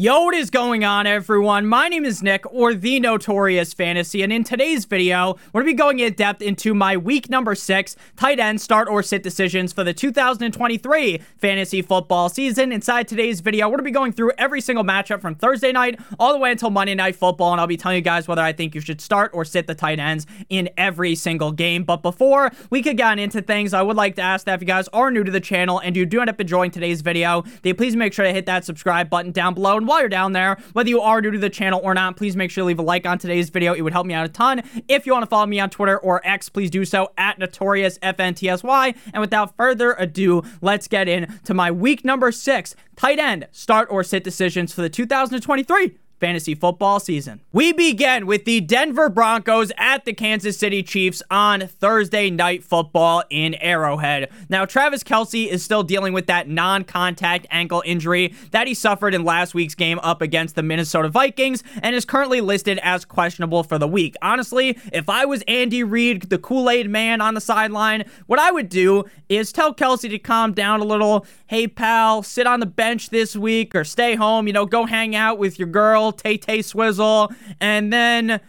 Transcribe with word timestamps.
Yo, 0.00 0.22
what 0.22 0.34
is 0.34 0.48
going 0.48 0.82
on, 0.82 1.06
everyone? 1.06 1.66
My 1.66 1.86
name 1.86 2.06
is 2.06 2.22
Nick, 2.22 2.50
or 2.50 2.72
The 2.72 2.98
Notorious 3.00 3.74
Fantasy, 3.74 4.22
and 4.22 4.32
in 4.32 4.44
today's 4.44 4.86
video, 4.86 5.36
we're 5.52 5.60
going 5.60 5.66
to 5.66 5.74
be 5.74 5.76
going 5.76 5.98
in 5.98 6.14
depth 6.14 6.40
into 6.40 6.72
my 6.72 6.96
week 6.96 7.28
number 7.28 7.54
six 7.54 7.96
tight 8.16 8.40
end 8.40 8.62
start 8.62 8.88
or 8.88 9.02
sit 9.02 9.22
decisions 9.22 9.74
for 9.74 9.84
the 9.84 9.92
2023 9.92 11.20
fantasy 11.36 11.82
football 11.82 12.30
season. 12.30 12.72
Inside 12.72 13.08
today's 13.08 13.40
video, 13.40 13.66
we're 13.66 13.72
going 13.72 13.80
to 13.80 13.84
be 13.84 13.90
going 13.90 14.12
through 14.12 14.32
every 14.38 14.62
single 14.62 14.84
matchup 14.84 15.20
from 15.20 15.34
Thursday 15.34 15.70
night 15.70 16.00
all 16.18 16.32
the 16.32 16.38
way 16.38 16.52
until 16.52 16.70
Monday 16.70 16.94
Night 16.94 17.14
Football, 17.14 17.52
and 17.52 17.60
I'll 17.60 17.66
be 17.66 17.76
telling 17.76 17.96
you 17.96 18.02
guys 18.02 18.26
whether 18.26 18.40
I 18.40 18.54
think 18.54 18.74
you 18.74 18.80
should 18.80 19.02
start 19.02 19.32
or 19.34 19.44
sit 19.44 19.66
the 19.66 19.74
tight 19.74 19.98
ends 19.98 20.26
in 20.48 20.70
every 20.78 21.14
single 21.14 21.52
game. 21.52 21.84
But 21.84 22.00
before 22.00 22.52
we 22.70 22.80
could 22.80 22.96
get 22.96 23.18
into 23.18 23.42
things, 23.42 23.74
I 23.74 23.82
would 23.82 23.96
like 23.98 24.14
to 24.14 24.22
ask 24.22 24.46
that 24.46 24.54
if 24.54 24.62
you 24.62 24.66
guys 24.66 24.88
are 24.94 25.10
new 25.10 25.24
to 25.24 25.30
the 25.30 25.40
channel 25.40 25.78
and 25.78 25.94
you 25.94 26.06
do 26.06 26.22
end 26.22 26.30
up 26.30 26.40
enjoying 26.40 26.70
today's 26.70 27.02
video, 27.02 27.44
then 27.60 27.76
please 27.76 27.94
make 27.96 28.14
sure 28.14 28.24
to 28.24 28.32
hit 28.32 28.46
that 28.46 28.64
subscribe 28.64 29.10
button 29.10 29.32
down 29.32 29.52
below. 29.52 29.89
While 29.90 29.98
you're 29.98 30.08
down 30.08 30.34
there, 30.34 30.56
whether 30.72 30.88
you 30.88 31.00
are 31.00 31.20
new 31.20 31.32
to 31.32 31.38
the 31.38 31.50
channel 31.50 31.80
or 31.82 31.94
not, 31.94 32.16
please 32.16 32.36
make 32.36 32.52
sure 32.52 32.62
to 32.62 32.66
leave 32.66 32.78
a 32.78 32.82
like 32.82 33.06
on 33.06 33.18
today's 33.18 33.50
video. 33.50 33.74
It 33.74 33.80
would 33.80 33.92
help 33.92 34.06
me 34.06 34.14
out 34.14 34.24
a 34.24 34.28
ton. 34.28 34.62
If 34.86 35.04
you 35.04 35.12
want 35.12 35.24
to 35.24 35.26
follow 35.26 35.46
me 35.46 35.58
on 35.58 35.68
Twitter 35.68 35.98
or 35.98 36.24
X, 36.24 36.48
please 36.48 36.70
do 36.70 36.84
so 36.84 37.10
at 37.18 37.40
NotoriousFNTSY. 37.40 38.96
And 39.12 39.20
without 39.20 39.56
further 39.56 39.94
ado, 39.94 40.44
let's 40.60 40.86
get 40.86 41.08
into 41.08 41.54
my 41.54 41.72
week 41.72 42.04
number 42.04 42.30
six 42.30 42.76
tight 42.94 43.18
end 43.18 43.48
start 43.50 43.88
or 43.90 44.04
sit 44.04 44.22
decisions 44.22 44.72
for 44.72 44.80
the 44.82 44.88
2023 44.88 45.98
fantasy 46.20 46.54
football 46.54 47.00
season. 47.00 47.40
We 47.52 47.72
begin 47.72 48.26
with 48.26 48.44
the 48.44 48.60
Denver 48.60 49.08
Broncos 49.08 49.72
at 49.78 50.04
the 50.04 50.12
Kansas 50.12 50.56
City 50.56 50.82
Chiefs 50.82 51.22
on 51.30 51.66
Thursday 51.66 52.30
night 52.30 52.62
football 52.62 53.24
in 53.30 53.54
Arrowhead. 53.54 54.30
Now, 54.48 54.66
Travis 54.66 55.02
Kelce 55.02 55.48
is 55.48 55.64
still 55.64 55.82
dealing 55.82 56.12
with 56.12 56.26
that 56.26 56.48
non 56.48 56.84
contact 56.84 57.46
ankle 57.50 57.82
injury 57.86 58.34
that 58.50 58.66
he 58.66 58.74
suffered 58.74 59.14
in 59.14 59.24
last 59.24 59.54
week's 59.54 59.74
game 59.74 59.98
up 60.02 60.20
against 60.20 60.54
the 60.54 60.62
Minnesota 60.62 61.08
Vikings 61.08 61.64
and 61.82 61.96
is 61.96 62.04
currently 62.04 62.40
listed 62.40 62.78
as 62.82 63.04
questionable 63.04 63.62
for 63.62 63.78
the 63.78 63.88
week. 63.88 64.14
Honestly, 64.20 64.78
if 64.92 65.08
I 65.08 65.24
was 65.24 65.42
Andy 65.48 65.82
Reid, 65.82 66.24
the 66.24 66.38
Kool 66.38 66.68
Aid 66.68 66.90
man 66.90 67.20
on 67.20 67.34
the 67.34 67.40
sideline, 67.40 68.04
what 68.26 68.38
I 68.38 68.50
would 68.50 68.68
do 68.68 69.04
is 69.28 69.52
tell 69.52 69.74
Kelce 69.74 70.10
to 70.10 70.18
calm 70.18 70.52
down 70.52 70.80
a 70.80 70.84
little. 70.84 71.26
Hey, 71.46 71.66
pal, 71.66 72.22
sit 72.22 72.46
on 72.46 72.60
the 72.60 72.66
bench 72.66 73.10
this 73.10 73.34
week 73.34 73.74
or 73.74 73.84
stay 73.84 74.14
home, 74.14 74.46
you 74.46 74.52
know, 74.52 74.66
go 74.66 74.84
hang 74.84 75.16
out 75.16 75.38
with 75.38 75.58
your 75.58 75.68
girl 76.10 76.12
Tay 76.12 76.36
Tay 76.36 76.62
Swizzle, 76.62 77.32
and 77.60 77.92
then 77.92 78.40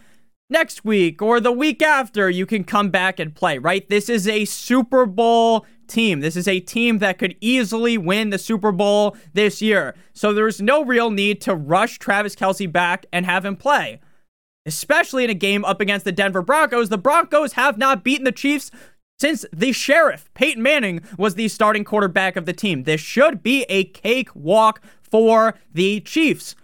next 0.50 0.84
week 0.84 1.22
or 1.22 1.40
the 1.40 1.52
week 1.52 1.82
after, 1.82 2.28
you 2.28 2.46
can 2.46 2.64
come 2.64 2.90
back 2.90 3.18
and 3.18 3.34
play, 3.34 3.58
right? 3.58 3.88
This 3.88 4.08
is 4.08 4.28
a 4.28 4.44
Super 4.44 5.06
Bowl 5.06 5.66
team. 5.86 6.20
This 6.20 6.36
is 6.36 6.48
a 6.48 6.60
team 6.60 6.98
that 6.98 7.18
could 7.18 7.36
easily 7.40 7.98
win 7.98 8.30
the 8.30 8.38
Super 8.38 8.72
Bowl 8.72 9.16
this 9.32 9.62
year. 9.62 9.94
So 10.12 10.32
there's 10.32 10.60
no 10.60 10.84
real 10.84 11.10
need 11.10 11.40
to 11.42 11.54
rush 11.54 11.98
Travis 11.98 12.34
Kelce 12.34 12.70
back 12.70 13.06
and 13.12 13.26
have 13.26 13.44
him 13.44 13.56
play. 13.56 14.00
Especially 14.64 15.24
in 15.24 15.30
a 15.30 15.34
game 15.34 15.64
up 15.64 15.80
against 15.80 16.04
the 16.04 16.12
Denver 16.12 16.42
Broncos. 16.42 16.88
The 16.88 16.98
Broncos 16.98 17.54
have 17.54 17.78
not 17.78 18.04
beaten 18.04 18.24
the 18.24 18.32
Chiefs 18.32 18.70
since 19.18 19.44
the 19.52 19.72
sheriff, 19.72 20.30
Peyton 20.34 20.62
Manning, 20.62 21.00
was 21.18 21.34
the 21.34 21.48
starting 21.48 21.84
quarterback 21.84 22.36
of 22.36 22.46
the 22.46 22.52
team. 22.52 22.84
This 22.84 23.00
should 23.00 23.42
be 23.42 23.64
a 23.64 23.84
cakewalk 23.84 24.80
for 25.00 25.58
the 25.72 26.00
Chiefs 26.00 26.54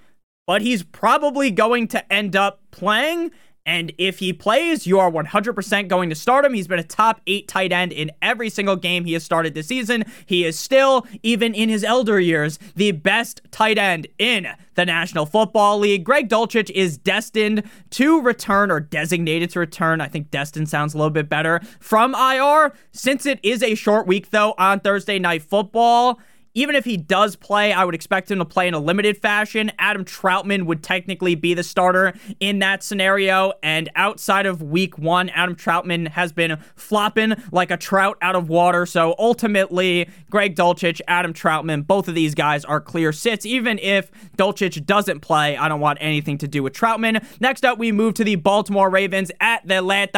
but 0.49 0.63
he's 0.63 0.83
probably 0.83 1.51
going 1.51 1.87
to 1.87 2.11
end 2.11 2.35
up 2.35 2.63
playing. 2.71 3.31
And 3.67 3.93
if 3.99 4.19
he 4.19 4.33
plays, 4.33 4.87
you 4.87 4.99
are 4.99 5.11
100% 5.11 5.89
going 5.89 6.09
to 6.09 6.15
start 6.15 6.47
him. 6.47 6.55
He's 6.55 6.67
been 6.67 6.79
a 6.79 6.83
top 6.83 7.21
eight 7.27 7.49
tight 7.49 7.71
end 7.71 7.93
in 7.93 8.11
every 8.23 8.49
single 8.49 8.77
game 8.77 9.05
he 9.05 9.13
has 9.13 9.23
started 9.23 9.53
this 9.53 9.67
season. 9.67 10.05
He 10.25 10.47
is 10.47 10.59
still, 10.59 11.07
even 11.23 11.53
in 11.53 11.69
his 11.69 11.85
elder 11.85 12.19
years, 12.19 12.59
the 12.77 12.93
best 12.93 13.43
tight 13.51 13.77
end 13.77 14.09
in 14.19 14.49
the 14.75 14.87
National 14.87 15.27
Football 15.27 15.81
League. 15.81 16.03
Greg 16.03 16.31
Dulcich 16.31 16.71
is 16.71 16.97
destined 16.97 17.63
to 17.91 18.23
return 18.23 18.71
or 18.71 18.81
designated 18.81 19.51
to 19.51 19.59
return. 19.59 20.01
I 20.01 20.09
think 20.09 20.31
destined 20.31 20.71
sounds 20.71 20.95
a 20.95 20.97
little 20.97 21.11
bit 21.11 21.29
better 21.29 21.61
from 21.79 22.15
IR. 22.15 22.73
Since 22.93 23.27
it 23.27 23.39
is 23.43 23.63
a 23.63 23.75
short 23.75 24.07
week, 24.07 24.31
though, 24.31 24.55
on 24.57 24.81
Thursday 24.81 25.19
Night 25.19 25.43
Football, 25.43 26.19
even 26.55 26.75
if 26.75 26.85
he 26.85 26.97
does 26.97 27.37
play, 27.37 27.73
I 27.73 27.85
would 27.85 27.95
expect 27.95 28.31
him 28.31 28.39
to 28.39 28.45
play 28.45 28.69
in 28.69 28.75
a 28.75 28.79
limited 28.79 29.17
fashion. 29.17 29.73
Adam 29.79 30.05
Trautman 30.05 30.67
would 30.67 30.83
technically 30.83 31.35
be 31.35 31.55
the 31.55 31.63
starter 31.63 32.15
in 32.41 32.59
that 32.61 32.83
scenario. 32.83 33.53
And 33.63 33.91
outside 33.95 34.47
of 34.47 34.63
week 34.63 34.99
one, 34.99 35.29
Adam 35.31 35.55
Trautman 35.57 36.09
has 36.09 36.33
been 36.33 36.59
flopping 36.77 37.35
like 37.53 37.71
a 37.71 37.77
trout 37.77 38.19
out 38.23 38.37
of 38.37 38.49
water. 38.49 38.87
So 38.87 39.15
ultimately, 39.19 40.09
Greg 40.31 40.57
Dulcich, 40.57 41.01
Adam 41.09 41.33
Trautman, 41.33 41.87
both 41.87 42.09
of 42.09 42.15
these 42.15 42.35
guys 42.35 42.65
are 42.65 42.81
clear 42.81 43.13
sits. 43.13 43.47
Even 43.47 43.79
if 43.79 44.11
Dulcich 44.37 44.85
doesn't 44.85 45.21
play, 45.21 45.57
I 45.57 45.69
don't 45.69 45.81
want 45.81 45.99
anything 46.01 46.39
to 46.39 46.49
do 46.49 46.63
with 46.63 46.73
Trautman. 46.73 47.25
Next 47.41 47.65
up, 47.65 47.79
we 47.79 47.93
move 47.93 48.15
to 48.15 48.25
the 48.25 48.37
Baltimore 48.37 48.91
Ravens 48.91 49.31
at 49.41 49.67
the 49.67 49.79
Atlanta 49.79 50.09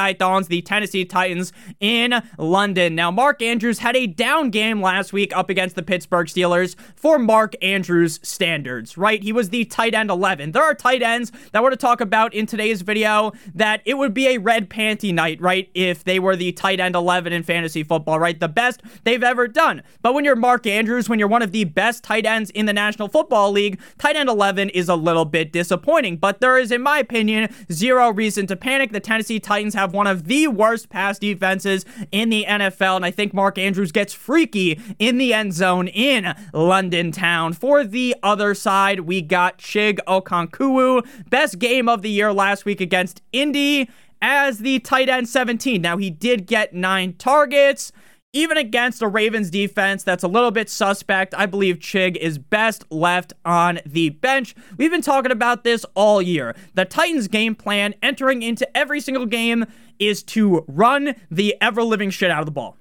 the 0.48 0.62
Tennessee 0.62 1.04
Titans 1.04 1.52
in 1.80 2.22
London. 2.38 2.94
Now, 2.94 3.10
Mark 3.10 3.42
Andrews 3.42 3.78
had 3.78 3.96
a 3.96 4.06
down 4.06 4.50
game 4.50 4.80
last 4.80 5.12
week 5.12 5.36
up 5.36 5.50
against 5.50 5.76
the 5.76 5.82
Pittsburgh 5.82 6.19
Steelers 6.28 6.76
for 6.94 7.18
Mark 7.18 7.54
Andrews 7.62 8.20
standards, 8.22 8.96
right? 8.96 9.22
He 9.22 9.32
was 9.32 9.50
the 9.50 9.64
tight 9.64 9.94
end 9.94 10.10
11. 10.10 10.52
There 10.52 10.62
are 10.62 10.74
tight 10.74 11.02
ends 11.02 11.32
that 11.52 11.62
we're 11.62 11.70
to 11.70 11.76
talk 11.76 12.00
about 12.00 12.34
in 12.34 12.46
today's 12.46 12.82
video 12.82 13.32
that 13.54 13.82
it 13.84 13.98
would 13.98 14.14
be 14.14 14.28
a 14.28 14.38
red 14.38 14.68
panty 14.68 15.12
night, 15.14 15.40
right? 15.40 15.70
If 15.74 16.04
they 16.04 16.18
were 16.18 16.36
the 16.36 16.52
tight 16.52 16.80
end 16.80 16.94
11 16.94 17.32
in 17.32 17.42
fantasy 17.42 17.82
football, 17.82 18.18
right? 18.18 18.38
The 18.38 18.48
best 18.48 18.82
they've 19.04 19.22
ever 19.22 19.48
done. 19.48 19.82
But 20.02 20.14
when 20.14 20.24
you're 20.24 20.36
Mark 20.36 20.66
Andrews, 20.66 21.08
when 21.08 21.18
you're 21.18 21.28
one 21.28 21.42
of 21.42 21.52
the 21.52 21.64
best 21.64 22.04
tight 22.04 22.26
ends 22.26 22.50
in 22.50 22.66
the 22.66 22.72
National 22.72 23.08
Football 23.08 23.52
League, 23.52 23.80
tight 23.98 24.16
end 24.16 24.28
11 24.28 24.70
is 24.70 24.88
a 24.88 24.94
little 24.94 25.24
bit 25.24 25.52
disappointing. 25.52 26.16
But 26.16 26.40
there 26.40 26.58
is, 26.58 26.72
in 26.72 26.82
my 26.82 26.98
opinion, 26.98 27.54
zero 27.72 28.10
reason 28.10 28.46
to 28.48 28.56
panic. 28.56 28.92
The 28.92 29.00
Tennessee 29.00 29.40
Titans 29.40 29.74
have 29.74 29.92
one 29.92 30.06
of 30.06 30.24
the 30.24 30.48
worst 30.48 30.88
pass 30.88 31.18
defenses 31.18 31.84
in 32.12 32.28
the 32.28 32.44
NFL, 32.48 32.96
and 32.96 33.04
I 33.04 33.10
think 33.10 33.32
Mark 33.32 33.58
Andrews 33.58 33.92
gets 33.92 34.12
freaky 34.12 34.80
in 34.98 35.18
the 35.18 35.32
end 35.32 35.54
zone 35.54 35.88
in 35.88 36.09
in 36.10 36.34
London 36.52 37.12
town. 37.12 37.52
For 37.52 37.84
the 37.84 38.16
other 38.22 38.54
side, 38.54 39.00
we 39.00 39.22
got 39.22 39.58
Chig 39.58 39.98
Okonkwo, 40.06 41.06
best 41.30 41.58
game 41.58 41.88
of 41.88 42.02
the 42.02 42.10
year 42.10 42.32
last 42.32 42.64
week 42.64 42.80
against 42.80 43.22
Indy 43.32 43.88
as 44.20 44.58
the 44.58 44.80
tight 44.80 45.08
end 45.08 45.28
17. 45.28 45.80
Now, 45.80 45.96
he 45.96 46.10
did 46.10 46.46
get 46.46 46.74
nine 46.74 47.14
targets. 47.14 47.92
Even 48.32 48.56
against 48.56 49.02
a 49.02 49.08
Ravens 49.08 49.50
defense 49.50 50.04
that's 50.04 50.22
a 50.22 50.28
little 50.28 50.52
bit 50.52 50.70
suspect, 50.70 51.34
I 51.36 51.46
believe 51.46 51.80
Chig 51.80 52.16
is 52.16 52.38
best 52.38 52.84
left 52.88 53.32
on 53.44 53.80
the 53.84 54.10
bench. 54.10 54.54
We've 54.76 54.90
been 54.90 55.02
talking 55.02 55.32
about 55.32 55.64
this 55.64 55.84
all 55.94 56.22
year. 56.22 56.54
The 56.74 56.84
Titans' 56.84 57.26
game 57.26 57.56
plan 57.56 57.94
entering 58.02 58.42
into 58.42 58.76
every 58.76 59.00
single 59.00 59.26
game 59.26 59.66
is 59.98 60.22
to 60.22 60.64
run 60.68 61.16
the 61.28 61.56
ever 61.60 61.82
living 61.82 62.10
shit 62.10 62.30
out 62.30 62.40
of 62.40 62.46
the 62.46 62.52
ball 62.52 62.76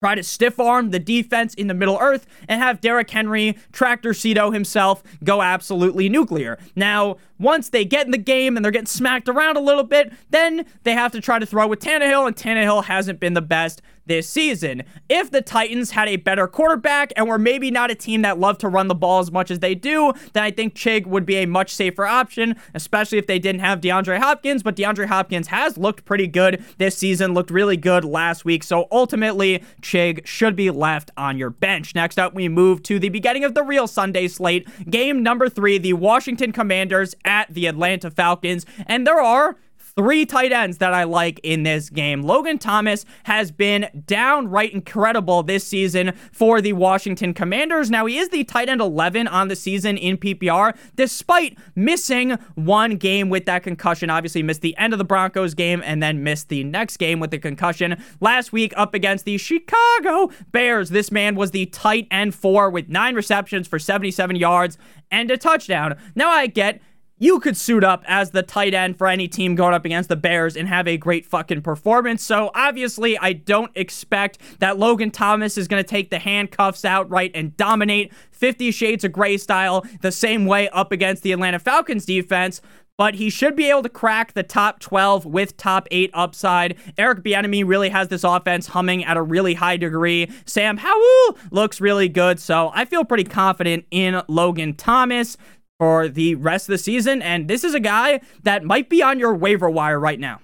try 0.00 0.14
to 0.14 0.22
stiff 0.22 0.60
arm 0.60 0.90
the 0.90 0.98
defense 0.98 1.54
in 1.54 1.66
the 1.66 1.74
Middle 1.74 1.98
Earth 2.00 2.26
and 2.48 2.60
have 2.62 2.80
Derrick 2.80 3.10
Henry, 3.10 3.56
Tractor 3.72 4.14
Cito 4.14 4.52
himself, 4.52 5.02
go 5.24 5.42
absolutely 5.42 6.08
nuclear. 6.08 6.56
Now, 6.76 7.16
once 7.40 7.70
they 7.70 7.84
get 7.84 8.06
in 8.06 8.12
the 8.12 8.18
game 8.18 8.56
and 8.56 8.64
they're 8.64 8.72
getting 8.72 8.86
smacked 8.86 9.28
around 9.28 9.56
a 9.56 9.60
little 9.60 9.82
bit, 9.82 10.12
then 10.30 10.66
they 10.84 10.92
have 10.92 11.10
to 11.12 11.20
try 11.20 11.40
to 11.40 11.46
throw 11.46 11.66
with 11.66 11.80
Tannehill, 11.80 12.28
and 12.28 12.36
Tannehill 12.36 12.84
hasn't 12.84 13.18
been 13.18 13.34
the 13.34 13.42
best 13.42 13.82
this 14.08 14.28
season. 14.28 14.82
If 15.08 15.30
the 15.30 15.40
Titans 15.40 15.92
had 15.92 16.08
a 16.08 16.16
better 16.16 16.48
quarterback 16.48 17.12
and 17.16 17.28
were 17.28 17.38
maybe 17.38 17.70
not 17.70 17.90
a 17.90 17.94
team 17.94 18.22
that 18.22 18.38
loved 18.38 18.60
to 18.60 18.68
run 18.68 18.88
the 18.88 18.94
ball 18.94 19.20
as 19.20 19.30
much 19.30 19.50
as 19.50 19.60
they 19.60 19.74
do, 19.74 20.12
then 20.32 20.42
I 20.42 20.50
think 20.50 20.74
Chig 20.74 21.06
would 21.06 21.24
be 21.24 21.36
a 21.36 21.46
much 21.46 21.74
safer 21.74 22.06
option, 22.06 22.56
especially 22.74 23.18
if 23.18 23.26
they 23.26 23.38
didn't 23.38 23.60
have 23.60 23.80
DeAndre 23.80 24.18
Hopkins. 24.18 24.62
But 24.62 24.76
DeAndre 24.76 25.06
Hopkins 25.06 25.48
has 25.48 25.78
looked 25.78 26.04
pretty 26.04 26.26
good 26.26 26.64
this 26.78 26.96
season, 26.96 27.34
looked 27.34 27.50
really 27.50 27.76
good 27.76 28.04
last 28.04 28.44
week. 28.44 28.64
So 28.64 28.88
ultimately, 28.90 29.62
Chig 29.82 30.26
should 30.26 30.56
be 30.56 30.70
left 30.70 31.10
on 31.16 31.38
your 31.38 31.50
bench. 31.50 31.94
Next 31.94 32.18
up, 32.18 32.34
we 32.34 32.48
move 32.48 32.82
to 32.84 32.98
the 32.98 33.08
beginning 33.10 33.44
of 33.44 33.54
the 33.54 33.62
real 33.62 33.86
Sunday 33.86 34.28
slate. 34.28 34.66
Game 34.90 35.22
number 35.22 35.48
three, 35.48 35.78
the 35.78 35.92
Washington 35.92 36.52
Commanders 36.52 37.14
at 37.24 37.52
the 37.52 37.66
Atlanta 37.66 38.10
Falcons. 38.10 38.66
And 38.86 39.06
there 39.06 39.20
are 39.20 39.56
three 39.98 40.24
tight 40.24 40.52
ends 40.52 40.78
that 40.78 40.94
I 40.94 41.02
like 41.02 41.40
in 41.42 41.64
this 41.64 41.90
game. 41.90 42.22
Logan 42.22 42.58
Thomas 42.58 43.04
has 43.24 43.50
been 43.50 43.88
downright 44.06 44.72
incredible 44.72 45.42
this 45.42 45.66
season 45.66 46.12
for 46.30 46.60
the 46.60 46.72
Washington 46.74 47.34
Commanders. 47.34 47.90
Now, 47.90 48.06
he 48.06 48.16
is 48.16 48.28
the 48.28 48.44
tight 48.44 48.68
end 48.68 48.80
11 48.80 49.26
on 49.26 49.48
the 49.48 49.56
season 49.56 49.96
in 49.96 50.16
PPR, 50.16 50.78
despite 50.94 51.58
missing 51.74 52.38
one 52.54 52.94
game 52.94 53.28
with 53.28 53.44
that 53.46 53.64
concussion. 53.64 54.08
Obviously, 54.08 54.40
missed 54.40 54.60
the 54.60 54.76
end 54.78 54.92
of 54.92 55.00
the 55.00 55.04
Broncos 55.04 55.54
game 55.54 55.82
and 55.84 56.00
then 56.00 56.22
missed 56.22 56.48
the 56.48 56.62
next 56.62 56.98
game 56.98 57.18
with 57.18 57.32
the 57.32 57.38
concussion. 57.40 58.00
Last 58.20 58.52
week, 58.52 58.72
up 58.76 58.94
against 58.94 59.24
the 59.24 59.36
Chicago 59.36 60.30
Bears, 60.52 60.90
this 60.90 61.10
man 61.10 61.34
was 61.34 61.50
the 61.50 61.66
tight 61.66 62.06
end 62.12 62.36
four 62.36 62.70
with 62.70 62.88
nine 62.88 63.16
receptions 63.16 63.66
for 63.66 63.80
77 63.80 64.36
yards 64.36 64.78
and 65.10 65.28
a 65.28 65.36
touchdown. 65.36 65.96
Now, 66.14 66.30
I 66.30 66.46
get 66.46 66.80
you 67.18 67.40
could 67.40 67.56
suit 67.56 67.84
up 67.84 68.04
as 68.06 68.30
the 68.30 68.42
tight 68.42 68.74
end 68.74 68.96
for 68.96 69.06
any 69.06 69.28
team 69.28 69.54
going 69.54 69.74
up 69.74 69.84
against 69.84 70.08
the 70.08 70.16
Bears 70.16 70.56
and 70.56 70.68
have 70.68 70.86
a 70.86 70.96
great 70.96 71.26
fucking 71.26 71.62
performance. 71.62 72.22
So 72.22 72.50
obviously, 72.54 73.18
I 73.18 73.32
don't 73.32 73.72
expect 73.74 74.38
that 74.60 74.78
Logan 74.78 75.10
Thomas 75.10 75.58
is 75.58 75.68
going 75.68 75.82
to 75.82 75.88
take 75.88 76.10
the 76.10 76.18
handcuffs 76.18 76.84
out 76.84 77.10
right 77.10 77.30
and 77.34 77.56
dominate 77.56 78.12
50 78.30 78.70
Shades 78.70 79.04
of 79.04 79.12
Grey 79.12 79.36
style 79.36 79.84
the 80.00 80.12
same 80.12 80.46
way 80.46 80.68
up 80.70 80.92
against 80.92 81.22
the 81.22 81.32
Atlanta 81.32 81.58
Falcons 81.58 82.04
defense 82.04 82.60
but 82.98 83.14
he 83.14 83.30
should 83.30 83.56
be 83.56 83.70
able 83.70 83.82
to 83.84 83.88
crack 83.88 84.34
the 84.34 84.42
top 84.42 84.80
12 84.80 85.24
with 85.24 85.56
top 85.56 85.86
8 85.90 86.10
upside. 86.12 86.76
Eric 86.98 87.22
Bieniemy 87.22 87.64
really 87.64 87.88
has 87.88 88.08
this 88.08 88.24
offense 88.24 88.66
humming 88.66 89.04
at 89.04 89.16
a 89.16 89.22
really 89.22 89.54
high 89.54 89.76
degree. 89.76 90.28
Sam 90.44 90.76
Howell 90.76 91.38
looks 91.52 91.80
really 91.80 92.08
good, 92.08 92.40
so 92.40 92.72
I 92.74 92.84
feel 92.84 93.04
pretty 93.04 93.24
confident 93.24 93.86
in 93.92 94.20
Logan 94.26 94.74
Thomas 94.74 95.38
for 95.78 96.08
the 96.08 96.34
rest 96.34 96.68
of 96.68 96.72
the 96.72 96.78
season, 96.78 97.22
and 97.22 97.48
this 97.48 97.64
is 97.64 97.74
a 97.74 97.80
guy 97.80 98.20
that 98.42 98.64
might 98.64 98.88
be 98.88 99.02
on 99.02 99.18
your 99.18 99.34
waiver 99.34 99.70
wire 99.70 99.98
right 99.98 100.18
now. 100.18 100.40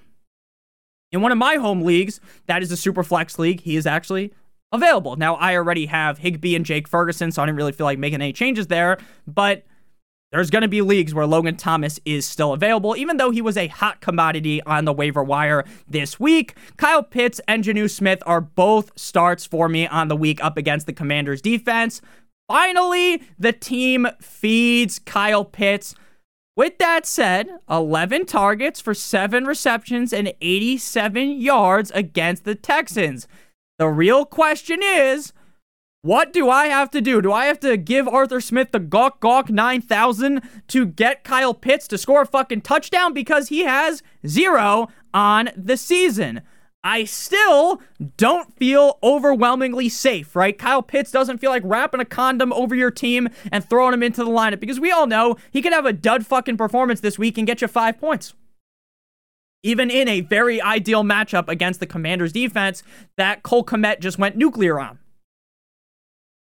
In 1.10 1.20
one 1.20 1.32
of 1.32 1.38
my 1.38 1.56
home 1.56 1.82
leagues, 1.82 2.20
that 2.46 2.62
is 2.62 2.72
a 2.72 2.76
super 2.76 3.02
flex 3.02 3.38
league, 3.38 3.60
he 3.60 3.76
is 3.76 3.86
actually 3.86 4.32
available. 4.72 5.16
Now, 5.16 5.36
I 5.36 5.56
already 5.56 5.86
have 5.86 6.18
Higbee 6.18 6.56
and 6.56 6.64
Jake 6.64 6.88
Ferguson, 6.88 7.30
so 7.32 7.42
I 7.42 7.46
didn't 7.46 7.56
really 7.56 7.72
feel 7.72 7.84
like 7.84 7.98
making 7.98 8.20
any 8.20 8.32
changes 8.32 8.66
there, 8.68 8.98
but 9.26 9.64
there's 10.32 10.50
going 10.50 10.62
to 10.62 10.68
be 10.68 10.82
leagues 10.82 11.14
where 11.14 11.26
Logan 11.26 11.56
Thomas 11.56 12.00
is 12.04 12.26
still 12.26 12.52
available, 12.52 12.96
even 12.96 13.18
though 13.18 13.30
he 13.30 13.40
was 13.40 13.56
a 13.56 13.68
hot 13.68 14.00
commodity 14.00 14.60
on 14.62 14.84
the 14.84 14.92
waiver 14.92 15.22
wire 15.22 15.64
this 15.86 16.18
week. 16.18 16.56
Kyle 16.76 17.04
Pitts 17.04 17.40
and 17.46 17.62
Jonnu 17.62 17.88
Smith 17.88 18.20
are 18.26 18.40
both 18.40 18.90
starts 18.98 19.46
for 19.46 19.68
me 19.68 19.86
on 19.86 20.08
the 20.08 20.16
week 20.16 20.42
up 20.42 20.56
against 20.56 20.86
the 20.86 20.92
Commanders 20.92 21.40
defense. 21.40 22.00
Finally, 22.48 23.22
the 23.38 23.52
team 23.52 24.06
feeds 24.20 24.98
Kyle 24.98 25.44
Pitts. 25.44 25.94
With 26.56 26.78
that 26.78 27.04
said, 27.06 27.48
11 27.68 28.26
targets 28.26 28.80
for 28.80 28.94
7 28.94 29.44
receptions 29.44 30.12
and 30.12 30.32
87 30.40 31.40
yards 31.40 31.90
against 31.92 32.44
the 32.44 32.54
Texans. 32.54 33.26
The 33.78 33.88
real 33.88 34.24
question 34.24 34.80
is 34.82 35.32
what 36.02 36.34
do 36.34 36.50
I 36.50 36.66
have 36.66 36.90
to 36.90 37.00
do? 37.00 37.22
Do 37.22 37.32
I 37.32 37.46
have 37.46 37.58
to 37.60 37.78
give 37.78 38.06
Arthur 38.06 38.38
Smith 38.38 38.72
the 38.72 38.78
Gawk 38.78 39.20
Gawk 39.20 39.48
9000 39.48 40.42
to 40.68 40.84
get 40.84 41.24
Kyle 41.24 41.54
Pitts 41.54 41.88
to 41.88 41.96
score 41.96 42.20
a 42.20 42.26
fucking 42.26 42.60
touchdown 42.60 43.14
because 43.14 43.48
he 43.48 43.64
has 43.64 44.02
zero 44.26 44.88
on 45.14 45.48
the 45.56 45.78
season? 45.78 46.42
I 46.84 47.04
still 47.04 47.80
don't 48.18 48.54
feel 48.56 48.98
overwhelmingly 49.02 49.88
safe, 49.88 50.36
right? 50.36 50.56
Kyle 50.56 50.82
Pitts 50.82 51.10
doesn't 51.10 51.38
feel 51.38 51.50
like 51.50 51.62
wrapping 51.64 52.00
a 52.00 52.04
condom 52.04 52.52
over 52.52 52.74
your 52.74 52.90
team 52.90 53.30
and 53.50 53.68
throwing 53.68 53.94
him 53.94 54.02
into 54.02 54.22
the 54.22 54.30
lineup 54.30 54.60
because 54.60 54.78
we 54.78 54.92
all 54.92 55.06
know 55.06 55.36
he 55.50 55.62
could 55.62 55.72
have 55.72 55.86
a 55.86 55.94
dud 55.94 56.26
fucking 56.26 56.58
performance 56.58 57.00
this 57.00 57.18
week 57.18 57.38
and 57.38 57.46
get 57.46 57.62
you 57.62 57.68
five 57.68 57.98
points 57.98 58.34
even 59.64 59.90
in 59.90 60.06
a 60.06 60.20
very 60.20 60.60
ideal 60.60 61.02
matchup 61.02 61.48
against 61.48 61.80
the 61.80 61.86
Commanders 61.86 62.32
defense 62.32 62.84
that 63.16 63.42
Cole 63.42 63.64
Kmet 63.64 63.98
just 63.98 64.18
went 64.18 64.36
nuclear 64.36 64.78
on. 64.78 64.98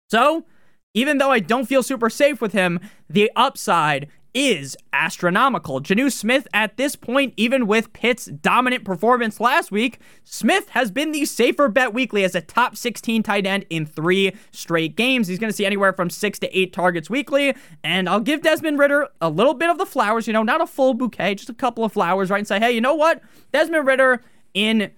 So, 0.09 0.45
even 0.93 1.19
though 1.19 1.29
I 1.29 1.39
don't 1.39 1.65
feel 1.65 1.83
super 1.83 2.09
safe 2.09 2.41
with 2.41 2.53
him, 2.53 2.79
the 3.09 3.29
upside 3.35 4.07
is 4.33 4.77
astronomical. 4.93 5.81
Jonnu 5.81 6.11
Smith, 6.11 6.47
at 6.53 6.77
this 6.77 6.95
point, 6.95 7.33
even 7.37 7.67
with 7.67 7.91
Pitt's 7.93 8.25
dominant 8.25 8.85
performance 8.85 9.39
last 9.39 9.71
week, 9.71 9.99
Smith 10.23 10.69
has 10.69 10.91
been 10.91 11.11
the 11.11 11.25
safer 11.25 11.67
bet 11.67 11.93
weekly 11.93 12.23
as 12.23 12.35
a 12.35 12.41
top 12.41 12.77
16 12.77 13.23
tight 13.23 13.45
end 13.45 13.65
in 13.69 13.85
three 13.85 14.33
straight 14.51 14.95
games. 14.95 15.27
He's 15.27 15.39
going 15.39 15.51
to 15.51 15.55
see 15.55 15.65
anywhere 15.65 15.93
from 15.93 16.09
six 16.09 16.39
to 16.39 16.57
eight 16.57 16.73
targets 16.73 17.09
weekly. 17.09 17.55
And 17.83 18.07
I'll 18.07 18.19
give 18.19 18.41
Desmond 18.41 18.79
Ridder 18.79 19.09
a 19.19 19.29
little 19.29 19.53
bit 19.53 19.69
of 19.69 19.77
the 19.77 19.85
flowers, 19.85 20.27
you 20.27 20.33
know, 20.33 20.43
not 20.43 20.61
a 20.61 20.67
full 20.67 20.93
bouquet, 20.93 21.35
just 21.35 21.49
a 21.49 21.53
couple 21.53 21.83
of 21.83 21.91
flowers, 21.91 22.29
right? 22.29 22.39
And 22.39 22.47
say, 22.47 22.59
hey, 22.59 22.71
you 22.71 22.81
know 22.81 22.95
what? 22.95 23.21
Desmond 23.51 23.85
Ridder 23.85 24.23
in 24.53 24.91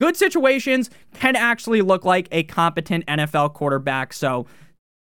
good 0.00 0.16
situations 0.16 0.90
can 1.14 1.36
actually 1.36 1.82
look 1.82 2.04
like 2.04 2.28
a 2.30 2.42
competent 2.44 3.06
NFL 3.06 3.54
quarterback. 3.54 4.12
So 4.12 4.46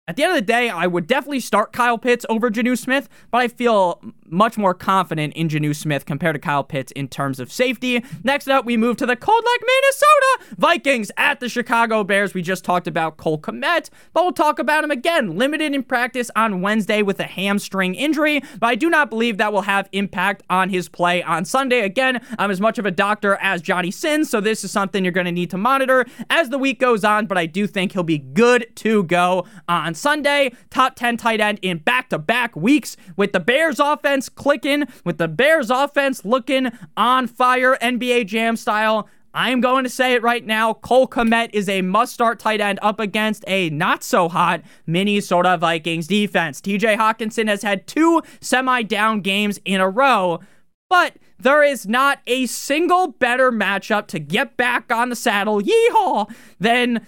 at 0.09 0.17
the 0.17 0.23
end 0.23 0.33
of 0.33 0.37
the 0.37 0.43
day, 0.43 0.69
I 0.69 0.87
would 0.87 1.07
definitely 1.07 1.41
start 1.41 1.73
Kyle 1.73 1.99
Pitts 1.99 2.25
over 2.29 2.49
Jonnu 2.51 2.79
Smith, 2.79 3.09
but 3.31 3.39
I 3.39 3.49
feel 3.49 4.01
much 4.31 4.59
more 4.59 4.75
confident 4.75 5.35
in 5.35 5.49
Jonnu 5.49 5.75
Smith 5.75 6.07
compared 6.07 6.35
to 6.35 6.41
Kyle 6.41 6.65
Pitts 6.65 6.93
in 6.93 7.09
terms 7.09 7.41
of 7.41 7.53
safety. 7.53 8.05
Next 8.25 8.49
up, 8.49 8.65
we 8.65 8.77
move 8.77 8.97
to 8.99 9.07
the 9.07 9.17
cold 9.17 9.45
like 9.45 9.61
Minnesota 9.61 10.57
Vikings 10.59 11.11
at 11.17 11.41
the 11.41 11.49
Chicago 11.49 12.05
Bears. 12.05 12.35
We 12.35 12.43
just 12.43 12.65
talked 12.65 12.87
about 12.87 13.17
Cole 13.17 13.39
Kmet, 13.39 13.91
but 14.13 14.25
we'll 14.25 14.33
talk 14.33 14.59
about 14.59 14.85
him 14.85 14.91
again. 14.91 15.37
Limited 15.37 15.75
in 15.75 15.83
practice 15.83 16.31
on 16.37 16.61
Wednesday 16.61 17.03
with 17.03 17.21
a 17.21 17.25
hamstring 17.25 17.95
injury, 17.95 18.43
but 18.59 18.67
I 18.67 18.75
do 18.75 18.91
not 18.91 19.11
believe 19.11 19.39
that 19.39 19.53
will 19.53 19.63
have 19.63 19.89
impact 19.93 20.43
on 20.49 20.69
his 20.71 20.89
play 20.89 21.23
on 21.23 21.45
Sunday. 21.45 21.81
Again, 21.81 22.21
I'm 22.39 22.51
as 22.51 22.61
much 22.61 22.79
of 22.79 22.87
a 22.87 22.91
doctor 22.91 23.37
as 23.41 23.63
Johnny 23.63 23.91
Sins, 23.91 24.31
so 24.31 24.41
this 24.41 24.65
is 24.65 24.71
something 24.71 25.05
you're 25.05 25.13
going 25.13 25.27
to 25.27 25.33
need 25.33 25.51
to 25.51 25.59
monitor 25.59 26.07
as 26.31 26.51
the 26.51 26.59
week 26.59 26.81
goes 26.81 27.05
on, 27.05 27.27
but 27.27 27.39
I 27.39 27.47
do 27.47 27.67
think 27.67 27.93
he'll 27.93 28.03
be 28.03 28.19
good 28.19 28.67
to 28.77 29.05
go 29.05 29.47
on 29.69 29.95
Sunday. 29.95 30.53
Top 30.71 30.97
10 30.97 31.17
tight 31.17 31.41
end 31.41 31.59
in 31.63 31.79
back 31.79 32.11
to 32.11 32.19
back 32.19 32.57
weeks 32.57 32.97
with 33.17 33.33
the 33.33 33.41
Bears 33.41 33.79
offense 33.81 34.16
clicking, 34.29 34.87
with 35.05 35.19
the 35.19 35.29
Bears 35.29 35.71
offense 35.71 36.25
looking 36.25 36.71
on 36.97 37.27
fire, 37.27 37.77
NBA 37.83 38.27
Jam 38.27 38.57
style. 38.57 39.09
I'm 39.35 39.61
going 39.61 39.85
to 39.85 39.91
say 39.91 40.15
it 40.15 40.23
right 40.23 40.45
now. 40.45 40.73
Cole 40.73 41.07
Kmet 41.07 41.51
is 41.53 41.69
a 41.69 41.83
must 41.83 42.15
start 42.15 42.39
tight 42.39 42.61
end 42.61 42.79
up 42.81 42.99
against 42.99 43.45
a 43.47 43.69
not 43.69 44.03
so 44.03 44.31
hot 44.31 44.63
Minnesota 44.87 45.59
Vikings 45.59 46.07
defense. 46.07 46.61
TJ 46.63 46.97
Hockenson 46.97 47.47
has 47.47 47.63
had 47.63 47.87
two 47.87 48.23
semi 48.41 48.83
down 48.83 49.21
games 49.21 49.61
in 49.67 49.83
a 49.83 49.91
row, 49.91 50.41
but 50.89 51.17
there 51.39 51.63
is 51.63 51.87
not 51.87 52.21
a 52.27 52.47
single 52.47 53.09
better 53.09 53.53
matchup 53.53 54.07
to 54.07 54.19
get 54.19 54.57
back 54.57 54.91
on 54.91 55.11
the 55.11 55.17
saddle, 55.17 55.61
yeehaw, 55.61 56.33
than 56.59 57.07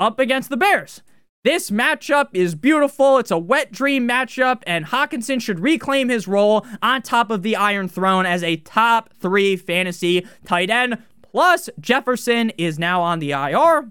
up 0.00 0.18
against 0.18 0.50
the 0.50 0.56
Bears. 0.56 1.02
This 1.42 1.70
matchup 1.70 2.28
is 2.34 2.54
beautiful. 2.54 3.16
It's 3.16 3.30
a 3.30 3.38
wet 3.38 3.72
dream 3.72 4.06
matchup, 4.06 4.62
and 4.66 4.84
Hockenson 4.84 5.40
should 5.40 5.58
reclaim 5.58 6.10
his 6.10 6.28
role 6.28 6.66
on 6.82 7.00
top 7.00 7.30
of 7.30 7.42
the 7.42 7.56
Iron 7.56 7.88
Throne 7.88 8.26
as 8.26 8.42
a 8.42 8.56
top 8.56 9.14
three 9.18 9.56
fantasy 9.56 10.26
tight 10.44 10.68
end. 10.68 10.98
Plus, 11.22 11.70
Jefferson 11.80 12.50
is 12.58 12.78
now 12.78 13.00
on 13.00 13.20
the 13.20 13.30
IR. 13.30 13.90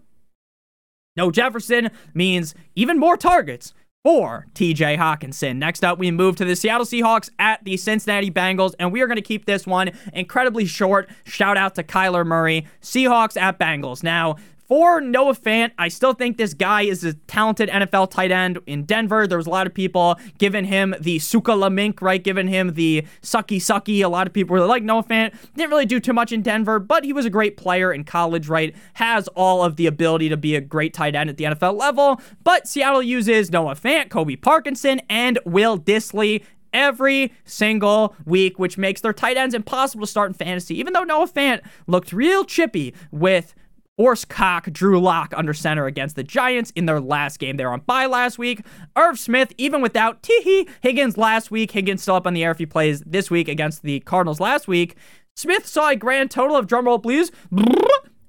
No 1.15 1.31
Jefferson 1.31 1.89
means 2.13 2.53
even 2.75 2.99
more 2.99 3.17
targets 3.17 3.73
for 4.03 4.45
TJ 4.53 4.97
Hockenson. 4.97 5.55
Next 5.57 5.83
up, 5.83 5.97
we 5.97 6.11
move 6.11 6.35
to 6.35 6.45
the 6.45 6.55
Seattle 6.55 6.85
Seahawks 6.85 7.31
at 7.39 7.65
the 7.65 7.77
Cincinnati 7.77 8.29
Bengals, 8.29 8.75
and 8.79 8.93
we 8.93 9.01
are 9.01 9.07
going 9.07 9.15
to 9.15 9.23
keep 9.23 9.45
this 9.45 9.65
one 9.65 9.89
incredibly 10.13 10.65
short. 10.65 11.09
Shout 11.25 11.57
out 11.57 11.73
to 11.75 11.83
Kyler 11.83 12.25
Murray. 12.25 12.67
Seahawks 12.81 13.41
at 13.41 13.57
Bengals. 13.57 14.03
Now, 14.03 14.35
for 14.69 15.01
Noah 15.01 15.33
Fant, 15.33 15.71
I 15.79 15.87
still 15.87 16.13
think 16.13 16.37
this 16.37 16.53
guy 16.53 16.83
is 16.83 17.03
a 17.03 17.15
talented 17.15 17.69
NFL 17.69 18.11
tight 18.11 18.31
end 18.31 18.59
in 18.67 18.85
Denver. 18.85 19.25
There 19.25 19.39
was 19.39 19.47
a 19.47 19.49
lot 19.49 19.65
of 19.65 19.73
people 19.73 20.19
giving 20.37 20.63
him 20.63 20.93
the 20.99 21.17
Suka 21.17 21.53
Lamink, 21.53 22.03
right? 22.03 22.23
Giving 22.23 22.47
him 22.47 22.75
the 22.75 23.03
sucky 23.23 23.57
sucky. 23.57 24.05
A 24.05 24.07
lot 24.07 24.27
of 24.27 24.33
people 24.33 24.53
really 24.53 24.67
like 24.67 24.83
Noah 24.83 25.03
Fant. 25.03 25.33
Didn't 25.55 25.71
really 25.71 25.87
do 25.87 25.99
too 25.99 26.13
much 26.13 26.31
in 26.31 26.43
Denver, 26.43 26.77
but 26.77 27.03
he 27.03 27.11
was 27.11 27.25
a 27.25 27.31
great 27.31 27.57
player 27.57 27.91
in 27.91 28.03
college, 28.03 28.47
right? 28.47 28.75
Has 28.93 29.27
all 29.29 29.63
of 29.63 29.75
the 29.75 29.87
ability 29.87 30.29
to 30.29 30.37
be 30.37 30.55
a 30.55 30.61
great 30.61 30.93
tight 30.93 31.15
end 31.15 31.31
at 31.31 31.37
the 31.37 31.45
NFL 31.45 31.75
level. 31.75 32.21
But 32.43 32.67
Seattle 32.67 33.01
uses 33.01 33.49
Noah 33.49 33.73
Fant, 33.73 34.11
Colby 34.11 34.35
Parkinson, 34.35 35.01
and 35.09 35.39
Will 35.45 35.79
Dissly 35.79 36.43
every 36.71 37.33
single 37.43 38.15
week, 38.23 38.59
which 38.59 38.77
makes 38.77 39.01
their 39.01 39.13
tight 39.13 39.35
ends 39.35 39.55
impossible 39.55 40.05
to 40.05 40.11
start 40.11 40.29
in 40.29 40.35
fantasy. 40.35 40.79
Even 40.79 40.93
though 40.93 41.03
Noah 41.03 41.27
Fant 41.27 41.61
looked 41.87 42.13
real 42.13 42.45
chippy 42.45 42.93
with 43.11 43.55
Cock 44.29 44.71
Drew 44.71 44.99
Lock 44.99 45.33
under 45.35 45.53
center 45.53 45.85
against 45.85 46.15
the 46.15 46.23
Giants 46.23 46.71
in 46.71 46.85
their 46.85 47.01
last 47.01 47.37
game. 47.37 47.57
They 47.57 47.65
were 47.65 47.73
on 47.73 47.81
bye 47.81 48.05
last 48.05 48.39
week. 48.39 48.61
Irv 48.95 49.19
Smith, 49.19 49.51
even 49.57 49.81
without 49.81 50.23
Teehee 50.23 50.69
Higgins 50.81 51.17
last 51.17 51.51
week, 51.51 51.71
Higgins 51.71 52.01
still 52.01 52.15
up 52.15 52.25
on 52.25 52.33
the 52.33 52.43
air 52.43 52.51
if 52.51 52.59
he 52.59 52.65
plays 52.65 53.01
this 53.05 53.29
week 53.29 53.49
against 53.49 53.83
the 53.83 53.99
Cardinals 54.01 54.39
last 54.39 54.67
week. 54.67 54.95
Smith 55.35 55.65
saw 55.65 55.89
a 55.89 55.95
grand 55.95 56.31
total 56.31 56.55
of 56.55 56.65
drumroll 56.65 57.03
please. 57.03 57.31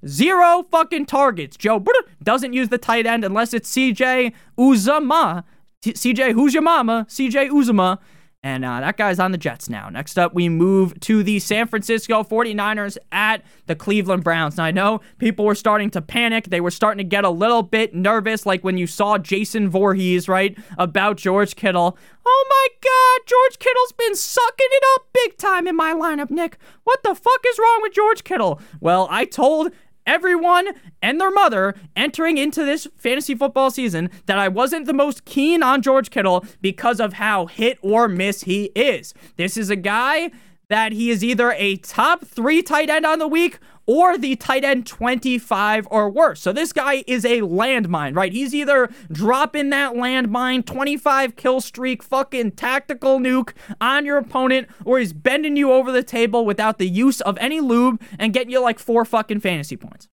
Zero 0.07 0.67
fucking 0.71 1.07
targets. 1.07 1.57
Joe 1.57 1.85
doesn't 2.23 2.53
use 2.53 2.69
the 2.69 2.79
tight 2.79 3.07
end 3.07 3.25
unless 3.25 3.55
it's 3.55 3.71
CJ 3.71 4.33
Uzomah. 4.59 5.45
CJ, 5.85 6.33
who's 6.33 6.53
your 6.53 6.62
mama? 6.62 7.07
CJ 7.09 7.50
Uzomah. 7.50 7.99
And 8.42 8.64
uh, 8.64 8.80
that 8.80 8.97
guy's 8.97 9.18
on 9.18 9.32
the 9.32 9.38
Jets 9.38 9.68
now. 9.68 9.90
Next 9.90 10.18
up, 10.18 10.32
we 10.32 10.49
move 10.49 10.99
to 11.00 11.23
the 11.23 11.40
San 11.40 11.66
Francisco 11.66 12.23
49ers 12.23 12.97
at 13.12 13.42
the 13.66 13.76
Cleveland 13.76 14.25
Browns. 14.25 14.56
Now, 14.56 14.64
I 14.64 14.70
know 14.70 15.02
people 15.18 15.44
were 15.44 15.54
starting 15.54 15.90
to 15.90 16.00
panic. 16.00 16.47
They 16.47 16.62
were 16.62 16.70
starting 16.70 16.99
to 16.99 17.09
get 17.09 17.25
a 17.25 17.30
little 17.30 17.62
bit 17.62 17.94
nervous, 17.94 18.47
like 18.47 18.64
when 18.64 18.78
you 18.78 18.87
saw 18.87 19.18
Jason 19.18 19.68
Voorhees, 19.68 20.26
right, 20.26 20.56
about 20.78 21.18
George 21.18 21.54
Kittle. 21.54 21.99
Oh 22.25 22.47
my 22.49 22.66
God, 22.80 23.26
George 23.26 23.59
Kittle's 23.59 23.92
been 23.92 24.16
sucking 24.16 24.68
it 24.70 24.85
up 24.94 25.09
big 25.12 25.37
time 25.37 25.66
in 25.66 25.76
my 25.76 25.92
lineup, 25.92 26.30
Nick. 26.30 26.56
What 26.85 27.02
the 27.02 27.14
fuck 27.14 27.44
is 27.47 27.59
wrong 27.59 27.80
with 27.82 27.92
George 27.92 28.25
Kittle? 28.25 28.59
Well, 28.80 29.06
I 29.11 29.26
told 29.26 29.70
everyone 30.07 30.69
and 31.02 31.21
their 31.21 31.30
mother 31.30 31.75
entering 31.97 32.38
into 32.38 32.64
this 32.64 32.87
fantasy 32.97 33.35
football 33.35 33.71
season 33.71 34.11
that 34.26 34.38
I 34.38 34.49
wasn't 34.49 34.87
the 34.87 34.92
most 34.92 35.25
keen 35.25 35.62
on 35.62 35.83
George 35.83 36.11
Kittle 36.11 36.45
because 36.61 37.00
of 37.00 37.14
how 37.14 37.47
hit 37.47 37.78
or 37.83 38.09
miss 38.09 38.42
he 38.42 38.66
is. 38.75 39.14
This 39.37 39.57
is 39.57 39.71
a 39.71 39.76
guy 39.76 40.30
that 40.69 40.92
he 40.92 41.11
is 41.11 41.25
either 41.25 41.52
a 41.52 41.76
top 41.76 42.25
three 42.25 42.62
tight 42.62 42.88
end 42.88 43.04
on 43.04 43.19
the 43.19 43.28
week 43.28 43.59
or 43.90 44.16
the 44.16 44.37
tight 44.37 44.62
end 44.62 44.87
25 44.87 45.88
or 45.90 46.09
worse. 46.09 46.40
So 46.40 46.52
this 46.52 46.73
guy 46.73 47.02
is 47.09 47.25
a 47.25 47.40
landmine, 47.40 48.14
right? 48.14 48.32
He's 48.32 48.54
either 48.54 48.88
dropping 49.11 49.70
that 49.70 49.94
landmine 49.94 50.64
25 50.64 51.35
kill 51.35 51.61
streak 51.61 52.00
fucking 52.00 52.52
tactical 52.52 53.18
nuke 53.18 53.52
on 53.80 54.06
your 54.06 54.18
opponent 54.18 54.68
or 54.85 55.00
he's 55.00 55.12
bending 55.12 55.56
you 55.56 55.73
over 55.73 55.90
the 55.90 56.04
table 56.04 56.47
without 56.47 56.78
the 56.78 56.88
use 56.88 57.20
of 57.23 57.37
any 57.38 57.59
lube 57.59 58.00
and 58.16 58.32
getting 58.32 58.52
you 58.52 58.62
like 58.62 58.78
four 58.78 59.04
fucking 59.04 59.40
fantasy 59.40 59.76
points. 59.76 60.06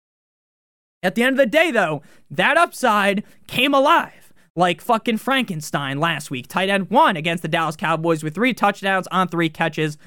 At 1.02 1.16
the 1.16 1.24
end 1.24 1.32
of 1.32 1.38
the 1.38 1.46
day 1.46 1.72
though, 1.72 2.00
that 2.30 2.56
upside 2.56 3.24
came 3.48 3.74
alive 3.74 4.32
like 4.54 4.80
fucking 4.80 5.18
Frankenstein 5.18 5.98
last 5.98 6.30
week. 6.30 6.46
Tight 6.46 6.68
end 6.68 6.90
one 6.90 7.16
against 7.16 7.42
the 7.42 7.48
Dallas 7.48 7.74
Cowboys 7.74 8.22
with 8.22 8.36
three 8.36 8.54
touchdowns 8.54 9.08
on 9.08 9.26
three 9.26 9.48
catches. 9.48 9.98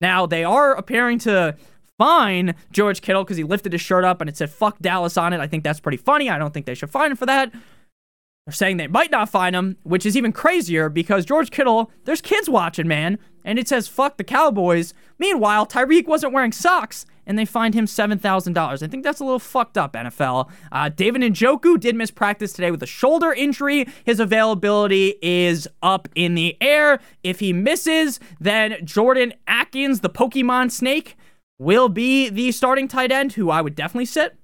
Now, 0.00 0.26
they 0.26 0.42
are 0.42 0.74
appearing 0.74 1.20
to 1.20 1.56
fine 1.98 2.54
George 2.72 3.00
Kittle 3.00 3.24
because 3.24 3.36
he 3.36 3.44
lifted 3.44 3.72
his 3.72 3.80
shirt 3.80 4.04
up 4.04 4.20
and 4.20 4.28
it 4.28 4.36
said 4.36 4.50
fuck 4.50 4.78
Dallas 4.80 5.16
on 5.16 5.32
it. 5.32 5.40
I 5.40 5.46
think 5.46 5.64
that's 5.64 5.80
pretty 5.80 5.98
funny. 5.98 6.30
I 6.30 6.38
don't 6.38 6.52
think 6.52 6.66
they 6.66 6.74
should 6.74 6.90
fine 6.90 7.10
him 7.10 7.16
for 7.16 7.26
that. 7.26 7.52
They're 7.52 8.52
saying 8.52 8.76
they 8.76 8.86
might 8.86 9.10
not 9.10 9.28
fine 9.28 9.54
him, 9.54 9.76
which 9.82 10.06
is 10.06 10.16
even 10.16 10.32
crazier 10.32 10.88
because 10.88 11.24
George 11.24 11.50
Kittle, 11.50 11.90
there's 12.04 12.20
kids 12.20 12.48
watching, 12.48 12.86
man. 12.86 13.18
And 13.44 13.58
it 13.58 13.66
says 13.66 13.88
fuck 13.88 14.16
the 14.16 14.24
Cowboys. 14.24 14.94
Meanwhile, 15.18 15.66
Tyreek 15.66 16.06
wasn't 16.06 16.32
wearing 16.32 16.52
socks 16.52 17.06
and 17.26 17.36
they 17.36 17.44
fined 17.44 17.74
him 17.74 17.86
$7,000. 17.86 18.82
I 18.82 18.86
think 18.86 19.02
that's 19.02 19.20
a 19.20 19.24
little 19.24 19.40
fucked 19.40 19.76
up, 19.76 19.94
NFL. 19.94 20.48
Uh, 20.70 20.88
David 20.88 21.22
Njoku 21.22 21.78
did 21.78 21.96
miss 21.96 22.12
practice 22.12 22.52
today 22.52 22.70
with 22.70 22.82
a 22.82 22.86
shoulder 22.86 23.32
injury. 23.32 23.88
His 24.04 24.20
availability 24.20 25.16
is 25.20 25.68
up 25.82 26.08
in 26.14 26.36
the 26.36 26.56
air. 26.60 27.00
If 27.24 27.40
he 27.40 27.52
misses, 27.52 28.20
then 28.38 28.76
Jordan 28.84 29.34
Akins, 29.48 30.00
the 30.00 30.10
Pokemon 30.10 30.70
snake, 30.70 31.16
will 31.58 31.88
be 31.88 32.28
the 32.28 32.52
starting 32.52 32.88
tight 32.88 33.12
end, 33.12 33.32
who 33.32 33.50
I 33.50 33.60
would 33.60 33.74
definitely 33.74 34.06
sit. 34.06 34.36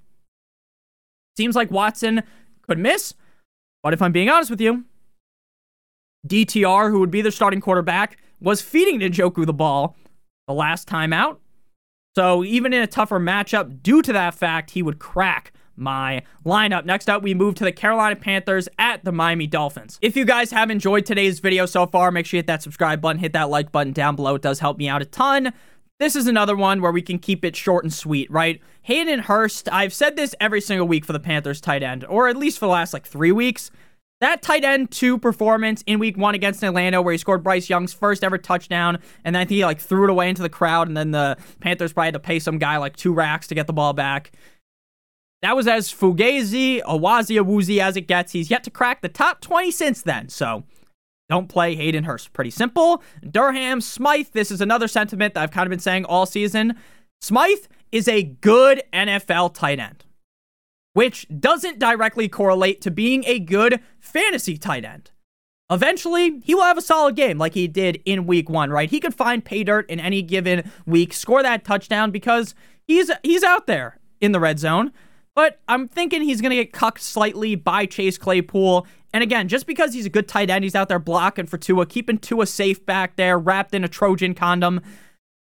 Seems 1.36 1.56
like 1.56 1.70
Watson 1.70 2.22
could 2.62 2.78
miss, 2.78 3.14
but 3.82 3.92
if 3.92 4.02
I'm 4.02 4.12
being 4.12 4.28
honest 4.28 4.50
with 4.50 4.60
you, 4.60 4.84
DTR, 6.26 6.90
who 6.90 7.00
would 7.00 7.10
be 7.10 7.22
the 7.22 7.32
starting 7.32 7.60
quarterback, 7.60 8.18
was 8.40 8.60
feeding 8.60 9.00
Njoku 9.00 9.46
the 9.46 9.52
ball 9.52 9.96
the 10.46 10.54
last 10.54 10.86
time 10.86 11.12
out. 11.12 11.40
So 12.14 12.44
even 12.44 12.72
in 12.72 12.82
a 12.82 12.86
tougher 12.86 13.18
matchup, 13.18 13.82
due 13.82 14.02
to 14.02 14.12
that 14.12 14.34
fact, 14.34 14.72
he 14.72 14.82
would 14.82 14.98
crack 14.98 15.52
my 15.76 16.22
lineup. 16.44 16.84
Next 16.84 17.08
up, 17.08 17.22
we 17.22 17.32
move 17.34 17.54
to 17.56 17.64
the 17.64 17.72
Carolina 17.72 18.16
Panthers 18.16 18.68
at 18.78 19.04
the 19.04 19.12
Miami 19.12 19.46
Dolphins. 19.46 19.98
If 20.02 20.16
you 20.16 20.24
guys 20.24 20.50
have 20.50 20.70
enjoyed 20.70 21.06
today's 21.06 21.40
video 21.40 21.64
so 21.64 21.86
far, 21.86 22.10
make 22.10 22.26
sure 22.26 22.36
you 22.36 22.40
hit 22.40 22.46
that 22.48 22.62
subscribe 22.62 23.00
button, 23.00 23.18
hit 23.18 23.32
that 23.32 23.48
like 23.48 23.72
button 23.72 23.92
down 23.92 24.16
below. 24.16 24.34
It 24.34 24.42
does 24.42 24.58
help 24.58 24.76
me 24.76 24.88
out 24.88 25.00
a 25.00 25.06
ton. 25.06 25.52
This 26.02 26.16
is 26.16 26.26
another 26.26 26.56
one 26.56 26.82
where 26.82 26.90
we 26.90 27.00
can 27.00 27.20
keep 27.20 27.44
it 27.44 27.54
short 27.54 27.84
and 27.84 27.94
sweet, 27.94 28.28
right? 28.28 28.60
Hayden 28.82 29.20
Hurst, 29.20 29.68
I've 29.70 29.94
said 29.94 30.16
this 30.16 30.34
every 30.40 30.60
single 30.60 30.88
week 30.88 31.04
for 31.04 31.12
the 31.12 31.20
Panthers 31.20 31.60
tight 31.60 31.84
end, 31.84 32.04
or 32.06 32.26
at 32.26 32.36
least 32.36 32.58
for 32.58 32.66
the 32.66 32.72
last 32.72 32.92
like 32.92 33.06
three 33.06 33.30
weeks. 33.30 33.70
That 34.20 34.42
tight 34.42 34.64
end 34.64 34.90
two 34.90 35.16
performance 35.16 35.84
in 35.86 36.00
week 36.00 36.16
one 36.16 36.34
against 36.34 36.64
Atlanta, 36.64 37.00
where 37.00 37.12
he 37.12 37.18
scored 37.18 37.44
Bryce 37.44 37.70
Young's 37.70 37.92
first 37.92 38.24
ever 38.24 38.36
touchdown, 38.36 38.98
and 39.24 39.36
then 39.36 39.42
I 39.42 39.44
think 39.44 39.58
he 39.58 39.64
like 39.64 39.78
threw 39.78 40.02
it 40.02 40.10
away 40.10 40.28
into 40.28 40.42
the 40.42 40.48
crowd, 40.48 40.88
and 40.88 40.96
then 40.96 41.12
the 41.12 41.36
Panthers 41.60 41.92
probably 41.92 42.08
had 42.08 42.14
to 42.14 42.18
pay 42.18 42.40
some 42.40 42.58
guy 42.58 42.78
like 42.78 42.96
two 42.96 43.14
racks 43.14 43.46
to 43.46 43.54
get 43.54 43.68
the 43.68 43.72
ball 43.72 43.92
back. 43.92 44.32
That 45.42 45.54
was 45.54 45.68
as 45.68 45.92
fugazi, 45.92 46.82
awazi, 46.82 47.40
woozy 47.46 47.80
as 47.80 47.96
it 47.96 48.08
gets. 48.08 48.32
He's 48.32 48.50
yet 48.50 48.64
to 48.64 48.70
crack 48.70 49.02
the 49.02 49.08
top 49.08 49.40
20 49.40 49.70
since 49.70 50.02
then, 50.02 50.28
so 50.30 50.64
don't 51.32 51.48
play 51.48 51.74
Hayden 51.74 52.04
Hurst. 52.04 52.32
Pretty 52.32 52.50
simple. 52.50 53.02
Durham, 53.28 53.80
Smythe, 53.80 54.28
this 54.32 54.50
is 54.50 54.60
another 54.60 54.86
sentiment 54.86 55.34
that 55.34 55.42
I've 55.42 55.50
kind 55.50 55.66
of 55.66 55.70
been 55.70 55.78
saying 55.78 56.04
all 56.04 56.26
season. 56.26 56.76
Smythe 57.20 57.66
is 57.90 58.06
a 58.06 58.22
good 58.22 58.82
NFL 58.92 59.54
tight 59.54 59.78
end 59.78 60.04
which 60.94 61.26
doesn't 61.40 61.78
directly 61.78 62.28
correlate 62.28 62.80
to 62.82 62.90
being 62.90 63.24
a 63.26 63.38
good 63.38 63.80
fantasy 63.98 64.56
tight 64.56 64.84
end. 64.84 65.10
Eventually, 65.70 66.40
he 66.40 66.54
will 66.54 66.64
have 66.64 66.76
a 66.76 66.82
solid 66.82 67.16
game 67.16 67.38
like 67.38 67.54
he 67.54 67.66
did 67.66 68.02
in 68.04 68.26
week 68.26 68.50
one, 68.50 68.70
right? 68.70 68.90
He 68.90 69.00
could 69.00 69.14
find 69.14 69.44
pay 69.44 69.64
dirt 69.64 69.88
in 69.88 70.00
any 70.00 70.20
given 70.20 70.70
week, 70.84 71.14
score 71.14 71.42
that 71.42 71.64
touchdown 71.64 72.10
because 72.10 72.54
he's 72.86 73.10
he's 73.22 73.42
out 73.42 73.66
there 73.66 73.98
in 74.20 74.32
the 74.32 74.40
red 74.40 74.58
zone. 74.58 74.92
But 75.34 75.60
I'm 75.68 75.88
thinking 75.88 76.22
he's 76.22 76.40
going 76.40 76.50
to 76.50 76.56
get 76.56 76.72
cucked 76.72 77.00
slightly 77.00 77.54
by 77.54 77.86
Chase 77.86 78.18
Claypool. 78.18 78.86
And 79.14 79.22
again, 79.22 79.48
just 79.48 79.66
because 79.66 79.94
he's 79.94 80.06
a 80.06 80.10
good 80.10 80.28
tight 80.28 80.50
end, 80.50 80.64
he's 80.64 80.74
out 80.74 80.88
there 80.88 80.98
blocking 80.98 81.46
for 81.46 81.58
Tua, 81.58 81.86
keeping 81.86 82.18
Tua 82.18 82.46
safe 82.46 82.84
back 82.84 83.16
there, 83.16 83.38
wrapped 83.38 83.74
in 83.74 83.84
a 83.84 83.88
Trojan 83.88 84.34
condom. 84.34 84.80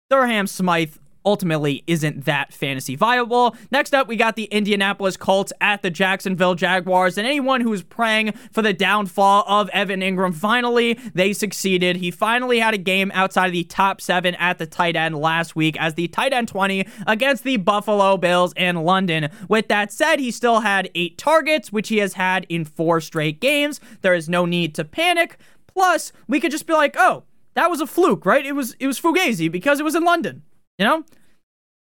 Durham 0.09 0.47
Smythe 0.47 0.97
ultimately 1.24 1.84
isn't 1.86 2.24
that 2.24 2.52
fantasy 2.52 2.96
viable. 2.96 3.56
Next 3.70 3.94
up, 3.94 4.08
we 4.08 4.16
got 4.16 4.36
the 4.36 4.44
Indianapolis 4.44 5.16
Colts 5.16 5.52
at 5.60 5.82
the 5.82 5.90
Jacksonville 5.90 6.54
Jaguars. 6.54 7.18
And 7.18 7.26
anyone 7.26 7.60
who's 7.60 7.82
praying 7.82 8.32
for 8.52 8.62
the 8.62 8.72
downfall 8.72 9.44
of 9.46 9.68
Evan 9.70 10.00
Engram, 10.00 10.34
finally, 10.34 10.98
they 11.14 11.32
succeeded. 11.32 11.96
He 11.96 12.10
finally 12.10 12.58
had 12.58 12.74
a 12.74 12.78
game 12.78 13.10
outside 13.14 13.46
of 13.46 13.52
the 13.52 13.64
top 13.64 14.00
seven 14.00 14.34
at 14.36 14.58
the 14.58 14.66
tight 14.66 14.96
end 14.96 15.16
last 15.16 15.54
week 15.56 15.76
as 15.80 15.94
the 15.94 16.08
tight 16.08 16.32
end 16.32 16.48
20 16.48 16.86
against 17.06 17.44
the 17.44 17.56
Buffalo 17.56 18.16
Bills 18.16 18.52
in 18.56 18.76
London. 18.76 19.28
With 19.48 19.68
that 19.68 19.92
said, 19.92 20.18
he 20.18 20.30
still 20.30 20.60
had 20.60 20.90
eight 20.94 21.18
targets, 21.18 21.72
which 21.72 21.88
he 21.88 21.98
has 21.98 22.14
had 22.14 22.46
in 22.48 22.64
four 22.64 23.00
straight 23.00 23.40
games. 23.40 23.80
There 24.02 24.14
is 24.14 24.28
no 24.28 24.46
need 24.46 24.74
to 24.76 24.84
panic. 24.84 25.38
Plus, 25.66 26.12
we 26.26 26.40
could 26.40 26.50
just 26.50 26.66
be 26.66 26.72
like, 26.72 26.96
oh, 26.98 27.24
that 27.54 27.70
was 27.70 27.80
a 27.80 27.86
fluke, 27.86 28.24
right? 28.24 28.44
It 28.44 28.52
was 28.52 28.74
it 28.78 28.86
was 28.86 29.00
fugazi 29.00 29.50
because 29.50 29.80
it 29.80 29.84
was 29.84 29.94
in 29.94 30.04
London. 30.04 30.42
You 30.80 30.87
know? 30.87 31.04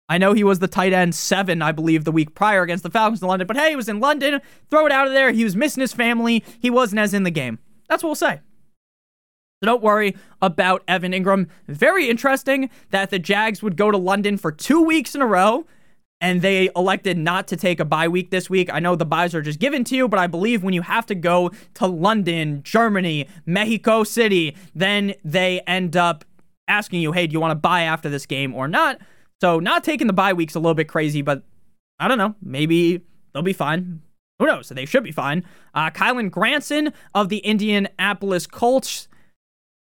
I 0.09 0.17
know 0.17 0.31
he 0.31 0.45
was 0.45 0.59
the 0.59 0.69
tight 0.69 0.93
end 0.93 1.13
seven, 1.13 1.61
I 1.61 1.73
believe, 1.73 2.05
the 2.05 2.11
week 2.13 2.33
prior 2.33 2.61
against 2.61 2.83
the 2.83 2.89
Falcons 2.89 3.21
in 3.21 3.27
London, 3.27 3.45
but 3.45 3.57
hey, 3.57 3.71
he 3.71 3.75
was 3.75 3.89
in 3.89 3.99
London. 3.99 4.39
Throw 4.69 4.85
it 4.85 4.91
out 4.93 5.05
of 5.05 5.13
there. 5.13 5.31
He 5.31 5.43
was 5.43 5.57
missing 5.57 5.81
his 5.81 5.91
family. 5.91 6.45
He 6.59 6.69
wasn't 6.69 6.99
as 6.99 7.13
in 7.13 7.23
the 7.23 7.31
game. 7.31 7.59
That's 7.89 8.01
what 8.01 8.07
we'll 8.07 8.15
say. 8.15 8.39
So 9.61 9.65
don't 9.65 9.83
worry 9.83 10.15
about 10.41 10.83
Evan 10.87 11.11
Engram. 11.11 11.49
Very 11.67 12.09
interesting 12.09 12.69
that 12.91 13.09
the 13.09 13.19
Jags 13.19 13.61
would 13.61 13.75
go 13.75 13.91
to 13.91 13.97
London 13.97 14.37
for 14.37 14.51
two 14.51 14.81
weeks 14.81 15.13
in 15.13 15.21
a 15.21 15.27
row 15.27 15.65
and 16.21 16.41
they 16.41 16.69
elected 16.75 17.17
not 17.17 17.47
to 17.49 17.57
take 17.57 17.79
a 17.81 17.85
bye 17.85 18.07
week 18.07 18.31
this 18.31 18.49
week. 18.49 18.71
I 18.71 18.79
know 18.79 18.95
the 18.95 19.05
byes 19.05 19.35
are 19.35 19.41
just 19.41 19.59
given 19.59 19.83
to 19.85 19.95
you, 19.95 20.07
but 20.07 20.19
I 20.19 20.27
believe 20.27 20.63
when 20.63 20.73
you 20.73 20.83
have 20.83 21.05
to 21.07 21.15
go 21.15 21.51
to 21.75 21.87
London, 21.87 22.63
Germany, 22.63 23.27
Mexico 23.45 24.03
City, 24.03 24.55
then 24.73 25.15
they 25.25 25.59
end 25.67 25.97
up 25.97 26.23
asking 26.67 27.01
you, 27.01 27.11
hey, 27.11 27.27
do 27.27 27.33
you 27.33 27.39
want 27.39 27.51
to 27.51 27.55
bye 27.55 27.83
after 27.83 28.09
this 28.09 28.25
game 28.25 28.53
or 28.53 28.67
not? 28.67 28.99
So 29.41 29.59
not 29.59 29.83
taking 29.83 30.07
the 30.07 30.13
bye 30.13 30.33
week's 30.33 30.55
a 30.55 30.59
little 30.59 30.73
bit 30.73 30.87
crazy, 30.87 31.21
but 31.21 31.43
I 31.99 32.07
don't 32.07 32.17
know. 32.17 32.35
Maybe 32.41 33.01
they'll 33.33 33.43
be 33.43 33.53
fine. 33.53 34.01
Who 34.39 34.45
knows? 34.45 34.69
They 34.69 34.85
should 34.85 35.03
be 35.03 35.11
fine. 35.11 35.43
Uh, 35.73 35.89
Kylen 35.89 36.29
Granson 36.29 36.93
of 37.13 37.29
the 37.29 37.39
Indianapolis 37.39 38.47
Colts. 38.47 39.07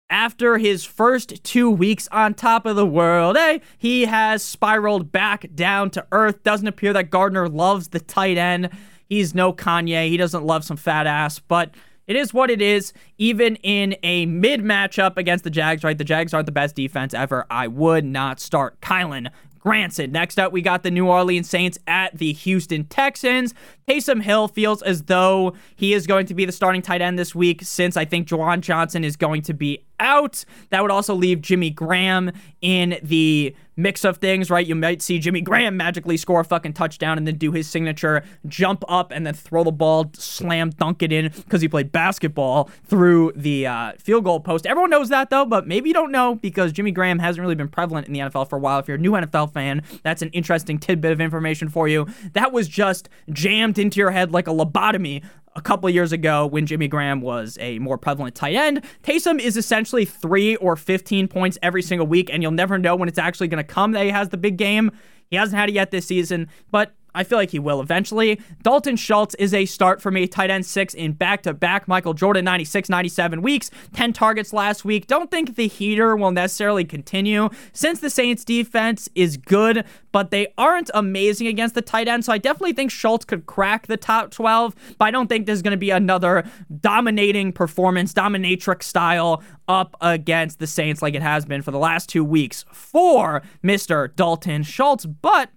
After 0.08 0.56
his 0.56 0.84
first 0.84 1.42
two 1.42 1.68
weeks 1.68 2.06
on 2.12 2.34
top 2.34 2.64
of 2.64 2.76
the 2.76 2.86
world, 2.86 3.36
hey, 3.36 3.60
he 3.76 4.04
has 4.04 4.40
spiraled 4.40 5.10
back 5.10 5.52
down 5.52 5.90
to 5.90 6.06
earth. 6.12 6.44
Doesn't 6.44 6.68
appear 6.68 6.92
that 6.92 7.10
Gardner 7.10 7.48
loves 7.48 7.88
the 7.88 7.98
tight 7.98 8.38
end. 8.38 8.70
He's 9.08 9.34
no 9.34 9.52
Kanye. 9.52 10.08
He 10.08 10.16
doesn't 10.16 10.46
love 10.46 10.64
some 10.64 10.76
fat 10.76 11.08
ass, 11.08 11.40
but 11.40 11.74
it 12.06 12.16
is 12.16 12.32
what 12.32 12.50
it 12.50 12.62
is, 12.62 12.92
even 13.18 13.56
in 13.56 13.96
a 14.02 14.26
mid 14.26 14.60
matchup 14.60 15.16
against 15.16 15.44
the 15.44 15.50
Jags, 15.50 15.84
right? 15.84 15.98
The 15.98 16.04
Jags 16.04 16.32
aren't 16.32 16.46
the 16.46 16.52
best 16.52 16.74
defense 16.76 17.14
ever. 17.14 17.46
I 17.50 17.68
would 17.68 18.04
not 18.04 18.40
start 18.40 18.80
Kylen 18.80 19.30
Granson. 19.66 20.12
Next 20.12 20.38
up, 20.38 20.52
we 20.52 20.62
got 20.62 20.84
the 20.84 20.92
New 20.92 21.08
Orleans 21.08 21.48
Saints 21.48 21.76
at 21.88 22.16
the 22.16 22.32
Houston 22.32 22.84
Texans. 22.84 23.52
Taysom 23.88 24.22
Hill 24.22 24.46
feels 24.46 24.80
as 24.82 25.02
though 25.02 25.54
he 25.74 25.92
is 25.92 26.06
going 26.06 26.26
to 26.26 26.34
be 26.34 26.44
the 26.44 26.52
starting 26.52 26.82
tight 26.82 27.02
end 27.02 27.18
this 27.18 27.34
week 27.34 27.62
since 27.62 27.96
I 27.96 28.04
think 28.04 28.28
Juwan 28.28 28.60
Johnson 28.60 29.02
is 29.02 29.16
going 29.16 29.42
to 29.42 29.54
be 29.54 29.84
out. 30.00 30.44
That 30.70 30.82
would 30.82 30.90
also 30.90 31.14
leave 31.14 31.40
Jimmy 31.40 31.70
Graham 31.70 32.32
in 32.60 32.98
the 33.02 33.54
mix 33.76 34.04
of 34.04 34.16
things, 34.18 34.50
right? 34.50 34.66
You 34.66 34.74
might 34.74 35.02
see 35.02 35.18
Jimmy 35.18 35.42
Graham 35.42 35.76
magically 35.76 36.16
score 36.16 36.40
a 36.40 36.44
fucking 36.44 36.72
touchdown 36.72 37.18
and 37.18 37.26
then 37.26 37.36
do 37.36 37.52
his 37.52 37.68
signature 37.68 38.24
jump 38.46 38.84
up 38.88 39.12
and 39.12 39.26
then 39.26 39.34
throw 39.34 39.64
the 39.64 39.72
ball, 39.72 40.10
slam 40.14 40.70
dunk 40.70 41.02
it 41.02 41.12
in 41.12 41.30
because 41.30 41.60
he 41.60 41.68
played 41.68 41.92
basketball 41.92 42.70
through 42.84 43.32
the 43.36 43.66
uh, 43.66 43.92
field 43.98 44.24
goal 44.24 44.40
post. 44.40 44.66
Everyone 44.66 44.90
knows 44.90 45.10
that 45.10 45.30
though, 45.30 45.44
but 45.44 45.66
maybe 45.66 45.90
you 45.90 45.94
don't 45.94 46.10
know 46.10 46.36
because 46.36 46.72
Jimmy 46.72 46.90
Graham 46.90 47.18
hasn't 47.18 47.42
really 47.42 47.54
been 47.54 47.68
prevalent 47.68 48.06
in 48.06 48.12
the 48.12 48.20
NFL 48.20 48.48
for 48.48 48.56
a 48.56 48.60
while. 48.60 48.78
If 48.78 48.88
you're 48.88 48.96
a 48.96 49.00
new 49.00 49.12
NFL 49.12 49.52
fan, 49.52 49.82
that's 50.02 50.22
an 50.22 50.30
interesting 50.30 50.78
tidbit 50.78 51.12
of 51.12 51.20
information 51.20 51.68
for 51.68 51.86
you. 51.86 52.06
That 52.32 52.52
was 52.52 52.68
just 52.68 53.08
jammed 53.30 53.78
into 53.78 54.00
your 54.00 54.10
head 54.10 54.32
like 54.32 54.48
a 54.48 54.52
lobotomy 54.52 55.22
a 55.56 55.60
couple 55.62 55.88
years 55.90 56.12
ago 56.12 56.46
when 56.46 56.66
Jimmy 56.66 56.86
Graham 56.86 57.20
was 57.20 57.56
a 57.60 57.78
more 57.78 57.98
prevalent 57.98 58.34
tight 58.34 58.54
end. 58.54 58.84
Taysom 59.02 59.40
is 59.40 59.56
essentially 59.56 60.04
three 60.04 60.54
or 60.56 60.76
15 60.76 61.26
points 61.28 61.58
every 61.62 61.82
single 61.82 62.06
week, 62.06 62.30
and 62.30 62.42
you'll 62.42 62.52
never 62.52 62.78
know 62.78 62.94
when 62.94 63.08
it's 63.08 63.18
actually 63.18 63.48
going 63.48 63.64
to 63.64 63.72
come 63.72 63.92
that 63.92 64.04
he 64.04 64.10
has 64.10 64.28
the 64.28 64.36
big 64.36 64.58
game. 64.58 64.92
He 65.30 65.36
hasn't 65.36 65.58
had 65.58 65.70
it 65.70 65.72
yet 65.72 65.90
this 65.90 66.06
season, 66.06 66.48
but 66.70 66.92
I 67.16 67.24
feel 67.24 67.38
like 67.38 67.50
he 67.50 67.58
will 67.58 67.80
eventually. 67.80 68.40
Dalton 68.62 68.96
Schultz 68.96 69.34
is 69.36 69.52
a 69.54 69.66
start 69.66 70.00
for 70.00 70.10
me. 70.10 70.26
Tight 70.26 70.50
end 70.50 70.66
six 70.66 70.94
in 70.94 71.12
back 71.12 71.42
to 71.42 71.54
back. 71.54 71.88
Michael 71.88 72.14
Jordan, 72.14 72.44
96, 72.44 72.88
97 72.88 73.42
weeks, 73.42 73.70
10 73.94 74.12
targets 74.12 74.52
last 74.52 74.84
week. 74.84 75.06
Don't 75.06 75.30
think 75.30 75.56
the 75.56 75.66
heater 75.66 76.14
will 76.14 76.30
necessarily 76.30 76.84
continue 76.84 77.48
since 77.72 78.00
the 78.00 78.10
Saints 78.10 78.44
defense 78.44 79.08
is 79.14 79.36
good, 79.36 79.84
but 80.12 80.30
they 80.30 80.48
aren't 80.58 80.90
amazing 80.94 81.46
against 81.46 81.74
the 81.74 81.82
tight 81.82 82.06
end. 82.06 82.24
So 82.24 82.32
I 82.32 82.38
definitely 82.38 82.74
think 82.74 82.90
Schultz 82.90 83.24
could 83.24 83.46
crack 83.46 83.86
the 83.86 83.96
top 83.96 84.30
12, 84.30 84.74
but 84.98 85.06
I 85.06 85.10
don't 85.10 85.28
think 85.28 85.46
there's 85.46 85.62
going 85.62 85.72
to 85.72 85.76
be 85.76 85.90
another 85.90 86.44
dominating 86.80 87.52
performance, 87.52 88.12
dominatrix 88.12 88.82
style 88.84 89.42
up 89.68 89.96
against 90.00 90.58
the 90.58 90.66
Saints 90.66 91.02
like 91.02 91.14
it 91.14 91.22
has 91.22 91.44
been 91.44 91.62
for 91.62 91.70
the 91.70 91.78
last 91.78 92.08
two 92.08 92.24
weeks 92.24 92.64
for 92.70 93.42
Mr. 93.64 94.14
Dalton 94.14 94.62
Schultz. 94.62 95.06
But, 95.06 95.50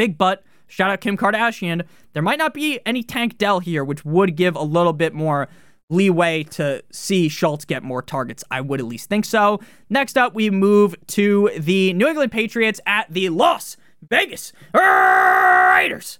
big 0.00 0.16
but, 0.16 0.42
shout 0.66 0.90
out 0.90 1.02
Kim 1.02 1.14
Kardashian, 1.14 1.84
there 2.14 2.22
might 2.22 2.38
not 2.38 2.54
be 2.54 2.80
any 2.86 3.02
Tank 3.02 3.36
Dell 3.36 3.60
here, 3.60 3.84
which 3.84 4.02
would 4.02 4.34
give 4.34 4.56
a 4.56 4.62
little 4.62 4.94
bit 4.94 5.12
more 5.12 5.46
leeway 5.90 6.42
to 6.44 6.82
see 6.90 7.28
Schultz 7.28 7.66
get 7.66 7.82
more 7.82 8.00
targets. 8.00 8.42
I 8.50 8.62
would 8.62 8.80
at 8.80 8.86
least 8.86 9.10
think 9.10 9.26
so. 9.26 9.60
Next 9.90 10.16
up, 10.16 10.34
we 10.34 10.48
move 10.48 10.94
to 11.08 11.50
the 11.58 11.92
New 11.92 12.08
England 12.08 12.32
Patriots 12.32 12.80
at 12.86 13.12
the 13.12 13.28
Las 13.28 13.76
Vegas 14.08 14.54
Raiders. 14.72 16.18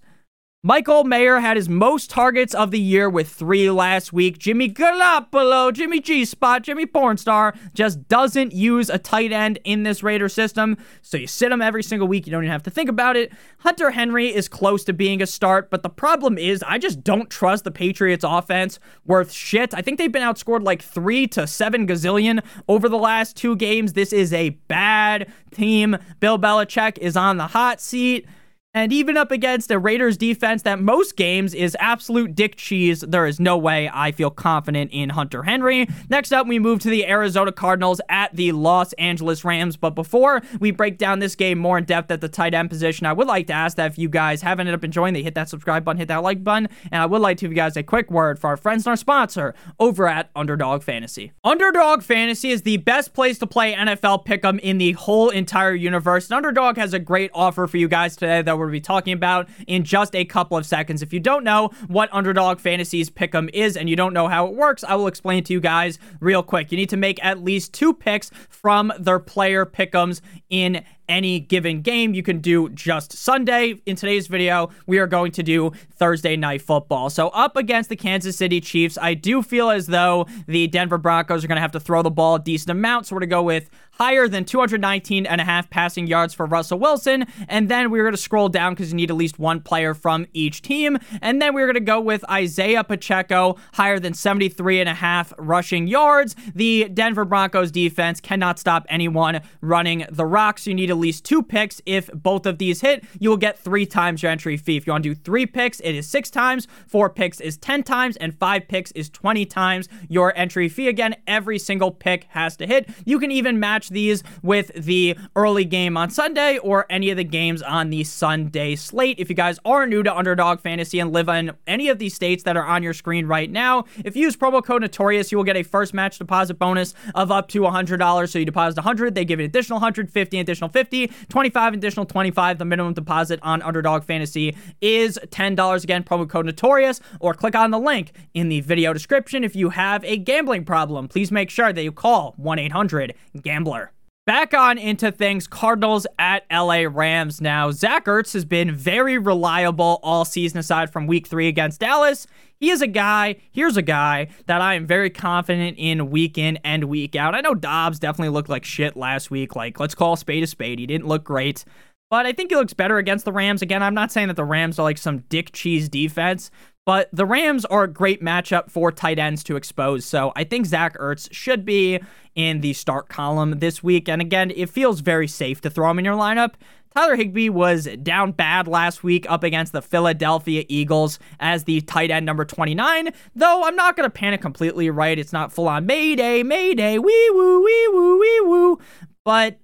Michael 0.63 1.05
Mayer 1.05 1.41
had 1.41 1.57
his 1.57 1.71
most 1.71 2.11
targets 2.11 2.55
of 2.55 2.71
the 2.71 2.79
year 2.79 3.09
with 3.09 3.31
three 3.31 3.71
last 3.71 4.13
week. 4.13 4.37
Jimmy 4.37 4.69
Garoppolo, 4.69 5.73
Jimmy 5.73 6.01
G 6.01 6.27
Spot, 6.27 6.63
Jimmy 6.63 6.85
Pornstar 6.85 7.57
just 7.73 8.07
doesn't 8.09 8.53
use 8.53 8.91
a 8.91 8.99
tight 8.99 9.33
end 9.33 9.59
in 9.65 9.85
this 9.85 10.03
Raider 10.03 10.29
system. 10.29 10.77
So 11.01 11.17
you 11.17 11.27
sit 11.27 11.51
him 11.51 11.63
every 11.63 11.83
single 11.83 12.07
week. 12.07 12.27
You 12.27 12.33
don't 12.33 12.45
even 12.45 12.53
have 12.53 12.63
to 12.65 12.71
think 12.71 12.91
about 12.91 13.17
it. 13.17 13.33
Hunter 13.61 13.93
Henry 13.93 14.29
is 14.29 14.49
close 14.49 14.85
to 14.85 14.93
being 14.93 15.23
a 15.23 15.27
start, 15.27 15.71
but 15.71 15.83
the 15.83 15.89
problem 15.89 16.37
is 16.37 16.63
I 16.69 16.77
just 16.77 17.03
don't 17.03 17.31
trust 17.31 17.65
the 17.65 17.71
Patriots 17.71 18.23
offense 18.23 18.79
worth 19.07 19.33
shit. 19.33 19.73
I 19.73 19.81
think 19.81 19.97
they've 19.97 20.13
been 20.13 20.21
outscored 20.21 20.63
like 20.63 20.83
three 20.83 21.27
to 21.29 21.47
seven 21.47 21.87
gazillion 21.87 22.45
over 22.69 22.87
the 22.87 22.99
last 22.99 23.35
two 23.35 23.57
games. 23.57 23.95
This 23.95 24.13
is 24.13 24.35
a 24.35 24.51
bad 24.69 25.33
team. 25.53 25.97
Bill 26.21 26.39
Belichick 26.39 26.99
is 26.99 27.17
on 27.17 27.39
the 27.39 27.47
hot 27.47 27.81
seat. 27.81 28.27
And 28.73 28.93
even 28.93 29.17
up 29.17 29.33
against 29.33 29.73
a 29.73 29.81
Raiders 29.81 30.17
defense 30.17 30.63
that 30.63 30.81
most 30.81 31.17
games 31.17 31.55
is 31.55 31.77
absolute 31.81 32.37
dick 32.37 32.55
cheese, 32.55 33.01
there 33.01 33.27
is 33.27 33.41
no 33.41 33.59
way 33.59 33.91
I 33.93 34.13
feel 34.13 34.31
confident 34.31 34.93
in 34.93 35.09
Hunter 35.09 35.43
Henry. 35.43 35.89
Next 36.09 36.31
up, 36.31 36.47
we 36.47 36.61
move 36.61 36.79
to 36.83 36.89
the 36.89 37.05
Arizona 37.05 37.51
Cardinals 37.51 38.01
at 38.09 38.37
the 38.37 38.53
Los 38.53 38.93
Angeles 38.93 39.45
Rams. 39.45 39.77
But 39.77 39.97
before 39.97 40.43
we 40.61 40.71
break 40.71 40.99
down 40.99 41.19
this 41.19 41.35
game 41.35 41.59
more 41.59 41.79
in 41.79 41.85
depth 41.85 42.13
at 42.13 42.21
the 42.21 42.29
tight 42.29 42.55
end 42.55 42.71
position, 42.71 43.07
I 43.07 43.13
would 43.13 43.27
like 43.27 43.49
to 43.49 43.53
ask 43.53 43.77
that 43.77 43.91
if 43.91 43.99
you 43.99 44.09
guys 44.09 44.41
have 44.43 44.61
ended 44.61 44.77
up 44.77 44.85
enjoying, 44.85 45.15
they 45.15 45.25
hit 45.25 45.35
that 45.35 45.49
subscribe 45.49 45.85
button, 45.85 45.99
hit 45.99 46.07
that 46.07 46.23
like 46.23 46.45
button. 46.45 46.69
And 46.93 47.03
I 47.03 47.07
would 47.07 47.23
like 47.23 47.39
to 47.39 47.47
give 47.47 47.51
you 47.51 47.57
guys 47.57 47.77
a 47.77 47.83
quick 47.83 48.09
word 48.09 48.39
for 48.39 48.47
our 48.47 48.57
friends 48.57 48.87
and 48.87 48.93
our 48.93 48.97
sponsor 48.97 49.53
over 49.81 50.07
at 50.07 50.31
Underdog 50.37 50.85
Fantasy. 50.85 51.33
Underdog 51.43 52.05
Fantasy 52.05 52.53
is 52.53 52.63
the 52.63 52.77
best 52.77 53.15
place 53.15 53.37
to 53.41 53.49
play 53.49 53.75
NFL 53.75 54.25
Pick'em 54.25 54.61
in 54.61 54.79
the 54.79 54.93
whole 54.93 55.29
entire 55.31 55.75
universe. 55.75 56.31
And 56.31 56.37
Underdog 56.37 56.77
has 56.77 56.95
a 56.95 57.01
great 57.01 57.33
offer 57.35 57.67
for 57.67 57.77
you 57.77 57.89
guys 57.89 58.15
today 58.15 58.43
that 58.43 58.60
to 58.67 58.73
be 58.73 58.81
talking 58.81 59.13
about 59.13 59.49
in 59.67 59.85
just 59.85 60.15
a 60.15 60.25
couple 60.25 60.57
of 60.57 60.67
seconds. 60.67 61.03
If 61.03 61.13
you 61.13 61.21
don't 61.21 61.45
know 61.45 61.71
what 61.89 62.09
Underdog 62.13 62.59
Fantasies 62.59 63.11
Pick'em 63.11 63.51
is 63.53 63.77
and 63.77 63.89
you 63.89 63.97
don't 63.97 64.13
know 64.13 64.29
how 64.29 64.47
it 64.47 64.55
works, 64.55 64.85
I 64.85 64.95
will 64.95 65.07
explain 65.07 65.45
to 65.45 65.53
you 65.53 65.61
guys 65.61 65.99
real 66.21 66.43
quick. 66.43 66.71
You 66.73 66.77
need 66.77 66.91
to 66.91 66.97
make 66.97 67.23
at 67.25 67.43
least 67.43 67.73
two 67.73 67.93
picks 67.93 68.31
from 68.49 68.93
their 68.99 69.19
player 69.19 69.67
pick'ems 69.67 70.21
in 70.49 70.85
any 71.11 71.41
given 71.41 71.83
game. 71.83 72.15
You 72.15 72.23
can 72.23 72.39
do 72.39 72.69
just 72.71 73.13
Sunday. 73.13 73.75
In 73.85 73.97
today's 73.97 74.29
video, 74.29 74.71
we 74.87 74.99
are 74.99 75.07
going 75.07 75.33
to 75.33 75.43
do 75.43 75.73
Thursday 75.97 76.37
night 76.37 76.63
football. 76.63 77.11
So 77.11 77.29
up 77.29 77.57
against 77.57 77.91
the 77.91 77.97
Kansas 77.97 78.37
City 78.37 78.61
Chiefs, 78.61 78.97
I 78.97 79.15
do 79.15 79.43
feel 79.43 79.71
as 79.71 79.89
though 79.89 80.27
the 80.47 80.69
Denver 80.69 80.99
Broncos 80.99 81.45
are 81.45 81.49
going 81.49 81.57
to 81.57 81.63
have 81.63 81.73
to 81.73 81.81
throw 81.81 82.03
the 82.03 82.11
ball 82.11 82.37
a 82.37 82.39
decent 82.39 82.71
amount. 82.71 83.07
So 83.07 83.17
we're 83.17 83.21
going 83.21 83.31
to 83.31 83.35
go 83.35 83.43
with 83.43 83.69
higher 84.01 84.27
than 84.29 84.47
219 84.47 85.27
and 85.27 85.41
a 85.43 85.45
half 85.45 85.69
passing 85.69 86.07
yards 86.07 86.33
for 86.33 86.47
Russell 86.47 86.79
Wilson. 86.79 87.27
And 87.49 87.69
then 87.69 87.91
we're 87.91 88.05
going 88.05 88.15
to 88.15 88.19
scroll 88.19 88.49
down 88.49 88.73
because 88.73 88.91
you 88.91 88.97
need 88.97 89.11
at 89.11 89.17
least 89.17 89.39
one 89.39 89.61
player 89.61 89.93
from 89.93 90.27
each 90.33 90.63
team. 90.63 90.97
And 91.21 91.43
then 91.43 91.53
we're 91.53 91.67
going 91.67 91.75
to 91.75 91.81
go 91.81 92.01
with 92.01 92.25
Isaiah 92.31 92.83
Pacheco, 92.83 93.57
higher 93.75 93.99
than 93.99 94.15
73 94.15 94.81
and 94.81 94.89
a 94.89 94.95
half 94.95 95.35
rushing 95.37 95.87
yards. 95.87 96.35
The 96.55 96.89
Denver 96.89 97.27
Broncos 97.27 97.71
defense 97.71 98.21
cannot 98.23 98.59
stop 98.59 98.87
anyone 98.89 99.43
running 99.61 100.07
the 100.11 100.25
rock. 100.25 100.61
So 100.61 100.71
you 100.71 100.77
need 100.77 100.91
at 100.91 100.97
least 101.01 101.25
two 101.25 101.43
picks. 101.43 101.81
If 101.87 102.11
both 102.13 102.47
of 102.47 102.59
these 102.59 102.81
hit, 102.81 103.05
you 103.19 103.31
will 103.31 103.37
get 103.37 103.59
three 103.59 103.87
times 103.87 104.23
your 104.23 104.31
entry 104.31 104.57
fee. 104.57 104.77
If 104.77 104.87
you 104.87 104.93
want 104.93 105.05
to 105.05 105.11
do 105.11 105.15
three 105.15 105.47
picks, 105.47 105.81
it 105.81 105.95
is 105.95 106.09
six 106.09 106.31
times, 106.31 106.69
four 106.87 107.11
picks 107.11 107.41
is 107.41 107.57
10 107.57 107.83
times, 107.83 108.17
and 108.17 108.39
five 108.39 108.69
picks 108.69 108.93
is 108.93 109.09
20 109.11 109.47
times 109.47 109.89
your 110.09 110.37
entry 110.37 110.69
fee. 110.69 110.89
Again, 110.89 111.17
every 111.27 111.59
single 111.59 111.91
pick 111.91 112.25
has 112.31 112.57
to 112.59 112.67
hit. 112.67 112.89
You 113.05 113.19
can 113.19 113.31
even 113.31 113.59
match 113.59 113.89
these 113.89 114.23
with 114.43 114.71
the 114.75 115.17
early 115.35 115.65
game 115.65 115.97
on 115.97 116.11
Sunday 116.11 116.59
or 116.59 116.87
any 116.91 117.11
of 117.11 117.17
the 117.17 117.25
games 117.25 117.63
on 117.63 117.91
the 117.91 118.05
Sunday 118.05 118.77
slate. 118.77 119.19
If 119.19 119.29
you 119.29 119.37
guys 119.37 119.59
are 119.65 119.87
new 119.87 120.03
to 120.03 120.15
Underdog 120.17 120.61
Fantasy 120.61 121.01
and 121.01 121.13
live 121.13 121.29
in 121.29 121.53
any 121.67 121.89
of 121.89 121.99
these 121.99 122.15
states 122.15 122.43
that 122.45 122.57
are 122.57 122.67
on 122.67 122.83
your 122.83 122.95
screen 122.95 123.27
right 123.27 123.51
now, 123.51 123.85
if 124.05 124.17
you 124.17 124.23
use 124.23 124.37
promo 124.37 124.63
code 124.63 124.83
Notorious, 124.83 125.33
you 125.33 125.39
will 125.39 125.45
get 125.45 125.57
a 125.57 125.63
first 125.63 125.95
match 125.95 126.19
deposit 126.19 126.55
bonus 126.55 126.95
of 127.15 127.31
up 127.31 127.49
to 127.49 127.61
$100. 127.61 128.29
So 128.31 128.39
you 128.39 128.45
deposit 128.45 128.79
100, 128.79 129.15
they 129.15 129.25
give 129.25 129.39
you 129.39 129.45
an 129.45 129.51
additional 129.51 129.77
150, 129.77 130.39
additional 130.39 130.71
50, 130.71 130.80
25, 130.85 131.75
additional 131.75 132.07
25. 132.07 132.59
The 132.59 132.65
minimum 132.65 132.95
deposit 132.95 133.41
on 133.43 133.63
Underdog 133.63 134.05
Fantasy 134.05 134.57
is 134.81 135.19
$10. 135.27 135.85
Again, 135.85 136.05
promo 136.05 136.29
code 136.29 136.47
Notorious, 136.47 137.01
or 137.21 137.35
click 137.35 137.55
on 137.55 137.71
the 137.71 137.79
link 137.79 138.13
in 138.35 138.49
the 138.49 138.61
video 138.61 138.93
description. 138.93 139.45
If 139.45 139.57
you 139.57 139.71
have 139.71 140.05
a 140.05 140.17
gambling 140.17 140.65
problem, 140.65 141.09
please 141.09 141.31
make 141.31 141.51
sure 141.51 141.73
that 141.73 141.83
you 141.83 141.93
call 141.93 142.35
1 142.37 142.59
800 142.59 143.15
Gambler. 143.43 143.93
Back 144.27 144.53
on 144.53 144.77
into 144.77 145.11
things, 145.11 145.47
Cardinals 145.47 146.07
at 146.19 146.45
LA 146.53 146.85
Rams 146.89 147.41
now. 147.41 147.71
Zach 147.71 148.05
Ertz 148.05 148.35
has 148.35 148.45
been 148.45 148.75
very 148.75 149.17
reliable 149.17 149.99
all 150.03 150.27
season 150.27 150.59
aside 150.59 150.93
from 150.93 151.07
week 151.07 151.27
three 151.27 151.49
against 151.49 151.81
Dallas. 151.81 152.27
He 152.59 152.69
is 152.69 152.83
a 152.83 152.87
guy, 152.87 153.37
here's 153.51 153.79
a 153.79 153.83
guy 153.83 154.29
that 154.45 154.61
I 154.61 154.75
am 154.75 154.87
very 154.87 155.09
confident 155.09 155.79
in 155.79 156.11
week 156.11 156.37
in 156.37 156.59
and 156.59 156.85
week 156.85 157.17
out. 157.17 157.35
I 157.35 157.41
know 157.41 157.55
Dobbs 157.55 157.99
definitely 157.99 158.29
looked 158.29 158.51
like 158.51 158.65
shit 158.65 158.95
last 158.95 159.31
week. 159.31 159.57
Like, 159.57 159.81
let's 159.81 159.95
call 159.95 160.13
a 160.13 160.19
spade 160.19 160.43
a 160.43 160.47
spade. 160.47 160.79
He 160.79 160.87
didn't 160.87 161.09
look 161.09 161.25
great. 161.25 161.65
But 162.11 162.27
I 162.27 162.33
think 162.33 162.51
he 162.51 162.57
looks 162.57 162.75
better 162.75 162.99
against 162.99 163.25
the 163.25 163.33
Rams. 163.33 163.63
Again, 163.63 163.83
I'm 163.83 163.95
not 163.95 164.13
saying 164.13 164.29
that 164.29 164.37
the 164.37 164.45
Rams 164.45 164.79
are 164.79 164.83
like 164.83 164.99
some 164.99 165.21
dick 165.29 165.53
cheese 165.53 165.89
defense, 165.89 166.51
but 166.85 167.09
the 167.13 167.27
Rams 167.27 167.65
are 167.67 167.85
a 167.85 167.89
great 167.89 168.23
matchup 168.23 168.71
for 168.71 168.91
tight 168.91 169.19
ends 169.19 169.45
to 169.45 169.57
expose. 169.57 170.05
So 170.05 170.33
I 170.35 170.45
think 170.45 170.67
Zach 170.67 170.97
Ertz 170.99 171.29
should 171.33 171.65
be 171.65 172.01
in 172.35 172.61
the 172.61 172.73
start 172.73 173.09
column 173.09 173.59
this 173.59 173.83
week. 173.83 174.09
And 174.09 174.21
again, 174.21 174.51
it 174.55 174.71
feels 174.71 175.01
very 175.01 175.29
safe 175.29 175.61
to 175.63 175.71
throw 175.71 175.91
him 175.91 175.99
in 175.99 176.05
your 176.05 176.17
lineup. 176.17 176.55
Tyler 176.95 177.15
Higbee 177.15 177.51
was 177.51 177.87
down 178.03 178.33
bad 178.33 178.67
last 178.67 179.05
week 179.05 179.25
up 179.29 179.45
against 179.45 179.73
the 179.73 179.83
Philadelphia 179.83 180.65
Eagles 180.69 181.21
as 181.39 181.65
the 181.65 181.81
tight 181.83 182.11
end 182.11 182.27
number 182.27 182.45
29. 182.45 183.11
Though 183.37 183.63
I'm 183.65 183.77
not 183.77 183.97
going 183.97 184.09
to 184.09 184.11
panic 184.11 184.41
completely, 184.41 184.91
right? 184.91 185.19
It's 185.19 185.33
not 185.33 185.53
full 185.53 185.69
on 185.69 185.87
Mayday, 185.87 186.43
Mayday, 186.43 186.99
wee 186.99 187.31
woo, 187.33 187.65
wee 187.65 187.89
woo, 187.93 188.19
wee 188.19 188.41
woo. 188.43 188.79
But 189.25 189.59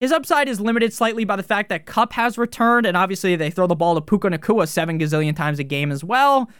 his 0.00 0.12
upside 0.12 0.48
is 0.48 0.60
limited 0.60 0.92
slightly 0.92 1.24
by 1.24 1.36
the 1.36 1.42
fact 1.42 1.68
that 1.70 1.86
Kupp 1.86 2.12
has 2.12 2.36
returned, 2.36 2.86
and 2.86 2.96
obviously 2.96 3.34
they 3.36 3.50
throw 3.50 3.66
the 3.66 3.74
ball 3.74 3.94
to 3.94 4.00
Puka 4.00 4.28
Nacua 4.28 4.68
seven 4.68 4.98
gazillion 4.98 5.34
times 5.34 5.58
a 5.58 5.64
game 5.64 5.90
as 5.90 6.04
well. 6.04 6.50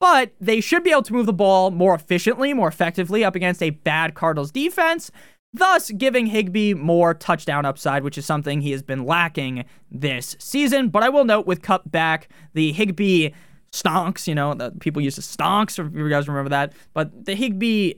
But 0.00 0.32
they 0.40 0.60
should 0.60 0.82
be 0.82 0.90
able 0.90 1.02
to 1.02 1.12
move 1.12 1.26
the 1.26 1.32
ball 1.32 1.70
more 1.70 1.94
efficiently, 1.94 2.52
more 2.52 2.68
effectively 2.68 3.24
up 3.24 3.36
against 3.36 3.62
a 3.62 3.70
bad 3.70 4.14
Cardinals 4.14 4.50
defense, 4.50 5.12
thus 5.52 5.90
giving 5.90 6.26
Higbee 6.26 6.74
more 6.74 7.14
touchdown 7.14 7.64
upside, 7.64 8.02
which 8.02 8.18
is 8.18 8.26
something 8.26 8.60
he 8.60 8.72
has 8.72 8.82
been 8.82 9.04
lacking 9.04 9.64
this 9.90 10.34
season. 10.40 10.88
But 10.88 11.02
I 11.02 11.08
will 11.08 11.24
note 11.24 11.46
with 11.46 11.62
Kupp 11.62 11.90
back, 11.90 12.28
the 12.54 12.72
Higbee 12.72 13.30
stonks, 13.72 14.26
you 14.26 14.34
know, 14.34 14.54
the 14.54 14.70
people 14.72 15.02
used 15.02 15.16
to 15.16 15.22
stonks, 15.22 15.78
if 15.78 15.94
you 15.94 16.08
guys 16.08 16.26
remember 16.26 16.50
that. 16.50 16.72
But 16.94 17.26
the 17.26 17.34
Higbee 17.34 17.94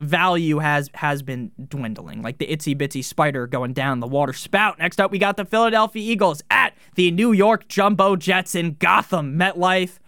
value 0.00 0.58
has 0.58 0.90
has 0.94 1.22
been 1.22 1.50
dwindling, 1.68 2.22
like 2.22 2.38
the 2.38 2.46
itsy 2.46 2.76
bitsy 2.76 3.02
spider 3.02 3.46
going 3.46 3.72
down 3.72 4.00
the 4.00 4.06
water 4.06 4.32
spout. 4.32 4.78
Next 4.78 5.00
up, 5.00 5.10
we 5.10 5.18
got 5.18 5.36
the 5.36 5.44
Philadelphia 5.44 6.02
Eagles 6.02 6.42
at 6.50 6.74
the 6.94 7.10
New 7.10 7.32
York 7.32 7.68
Jumbo 7.68 8.16
Jets 8.16 8.54
in 8.54 8.76
Gotham 8.78 9.38
MetLife. 9.38 9.98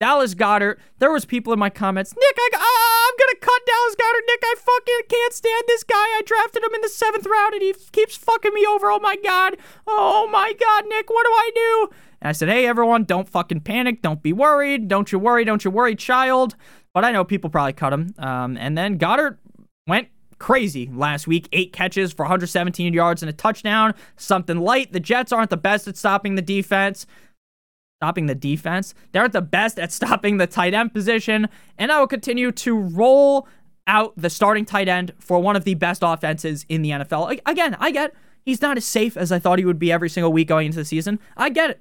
Dallas 0.00 0.34
Goedert 0.34 0.78
There 1.00 1.10
was 1.10 1.24
people 1.24 1.52
in 1.52 1.58
my 1.58 1.70
comments. 1.70 2.14
Nick, 2.14 2.36
I, 2.38 2.50
uh, 2.54 2.58
I'm 2.58 3.14
gonna 3.18 3.40
cut 3.40 3.66
Dallas 3.66 3.96
Goedert 3.96 4.26
Nick, 4.28 4.40
I 4.44 4.54
fucking 4.56 5.08
can't 5.08 5.32
stand 5.32 5.64
this 5.66 5.82
guy. 5.82 5.96
I 5.96 6.22
drafted 6.24 6.62
him 6.62 6.74
in 6.74 6.82
the 6.82 6.88
seventh 6.88 7.26
round, 7.26 7.54
and 7.54 7.62
he 7.62 7.70
f- 7.70 7.90
keeps 7.90 8.16
fucking 8.16 8.54
me 8.54 8.64
over. 8.66 8.90
Oh 8.90 9.00
my 9.00 9.16
god. 9.16 9.56
Oh 9.86 10.28
my 10.30 10.52
god, 10.52 10.84
Nick. 10.88 11.10
What 11.10 11.24
do 11.24 11.30
I 11.30 11.50
do? 11.54 11.96
And 12.20 12.28
I 12.28 12.32
said, 12.32 12.48
hey 12.48 12.66
everyone, 12.66 13.04
don't 13.04 13.28
fucking 13.28 13.60
panic. 13.60 14.02
Don't 14.02 14.22
be 14.22 14.32
worried. 14.32 14.88
Don't 14.88 15.10
you 15.12 15.18
worry. 15.18 15.44
Don't 15.44 15.64
you 15.64 15.70
worry, 15.70 15.94
child. 15.94 16.56
But 16.94 17.04
I 17.04 17.12
know 17.12 17.24
people 17.24 17.50
probably 17.50 17.74
cut 17.74 17.92
him. 17.92 18.14
Um, 18.18 18.56
and 18.56 18.76
then 18.76 18.98
Goedert 18.98 19.38
went 19.86 20.08
crazy 20.38 20.90
last 20.92 21.26
week. 21.26 21.48
Eight 21.52 21.72
catches 21.72 22.12
for 22.12 22.22
117 22.24 22.92
yards 22.92 23.22
and 23.22 23.30
a 23.30 23.32
touchdown. 23.32 23.94
Something 24.16 24.58
light. 24.58 24.92
The 24.92 25.00
Jets 25.00 25.32
aren't 25.32 25.50
the 25.50 25.56
best 25.56 25.88
at 25.88 25.96
stopping 25.96 26.34
the 26.34 26.42
defense. 26.42 27.06
stopping 28.00 28.26
the 28.26 28.34
defense. 28.34 28.94
They 29.12 29.18
aren't 29.18 29.32
the 29.32 29.42
best 29.42 29.78
at 29.78 29.92
stopping 29.98 30.36
the 30.36 30.46
tight 30.46 30.74
end 30.74 30.94
position, 30.94 31.48
and 31.76 31.90
I 31.90 31.98
will 31.98 32.06
continue 32.06 32.52
to 32.52 32.78
roll 32.78 33.48
out 33.88 34.12
the 34.16 34.30
starting 34.30 34.64
tight 34.64 34.86
end 34.88 35.12
for 35.18 35.40
one 35.40 35.56
of 35.56 35.64
the 35.64 35.74
best 35.74 36.02
offenses 36.04 36.64
in 36.68 36.82
the 36.82 36.90
NFL. 36.90 37.40
Again, 37.46 37.76
I 37.80 37.90
get 37.90 38.14
he's 38.44 38.62
not 38.62 38.76
as 38.76 38.84
safe 38.84 39.16
as 39.16 39.32
I 39.32 39.38
thought 39.38 39.58
he 39.58 39.64
would 39.64 39.78
be 39.78 39.90
every 39.90 40.08
single 40.08 40.32
week 40.32 40.46
going 40.46 40.66
into 40.66 40.78
the 40.78 40.84
season. 40.84 41.18
I 41.36 41.48
get 41.48 41.70
it. 41.70 41.80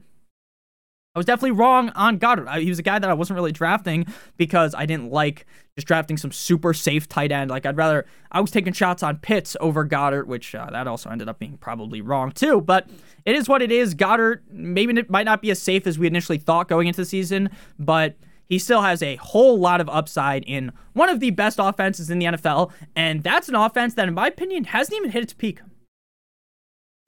I 1.18 1.20
was 1.20 1.26
definitely 1.26 1.58
wrong 1.58 1.90
on 1.96 2.20
Goedert. 2.20 2.48
I, 2.48 2.60
he 2.60 2.70
was 2.70 2.78
a 2.78 2.84
guy 2.84 3.00
that 3.00 3.10
I 3.10 3.14
wasn't 3.16 3.38
really 3.38 3.52
drafting 3.52 4.06
because 4.38 4.76
I 4.76 4.86
didn't 4.86 5.12
like 5.12 5.48
just 5.76 5.88
drafting 5.88 6.16
some 6.16 6.32
super 6.32 6.76
safe 6.76 7.10
tight 7.10 7.32
end. 7.32 7.50
Like 7.50 7.66
I'd 7.66 7.76
rather 7.76 8.06
I 8.32 8.40
was 8.40 8.52
taking 8.52 8.72
shots 8.72 9.02
on 9.02 9.18
Pitts 9.18 9.58
over 9.60 9.84
Goedert, 9.84 10.28
which 10.28 10.54
uh, 10.54 10.70
that 10.70 10.86
also 10.86 11.10
ended 11.10 11.28
up 11.28 11.40
being 11.40 11.58
probably 11.58 12.02
wrong 12.02 12.34
too. 12.34 12.62
But 12.62 12.88
it 13.26 13.36
is 13.36 13.50
what 13.50 13.64
it 13.64 13.72
is. 13.72 13.96
Goedert 13.96 14.42
maybe 14.52 14.96
it 14.96 15.10
might 15.10 15.24
not 15.24 15.42
be 15.42 15.50
as 15.50 15.60
safe 15.60 15.88
as 15.88 15.98
we 15.98 16.06
initially 16.06 16.38
thought 16.38 16.68
going 16.68 16.88
into 16.88 17.02
the 17.02 17.06
season, 17.06 17.50
but 17.80 18.16
he 18.48 18.60
still 18.60 18.84
has 18.84 19.02
a 19.02 19.16
whole 19.16 19.58
lot 19.58 19.82
of 19.82 19.90
upside 19.90 20.44
in 20.44 20.72
one 20.94 21.10
of 21.10 21.20
the 21.20 21.32
best 21.32 21.58
offenses 21.60 22.12
in 22.12 22.20
the 22.20 22.28
NFL, 22.28 22.72
and 22.96 23.24
that's 23.24 23.50
an 23.50 23.56
offense 23.56 23.96
that, 23.96 24.08
in 24.08 24.14
my 24.14 24.28
opinion, 24.28 24.66
hasn't 24.66 24.96
even 24.96 25.10
hit 25.10 25.24
its 25.24 25.34
peak. 25.34 25.62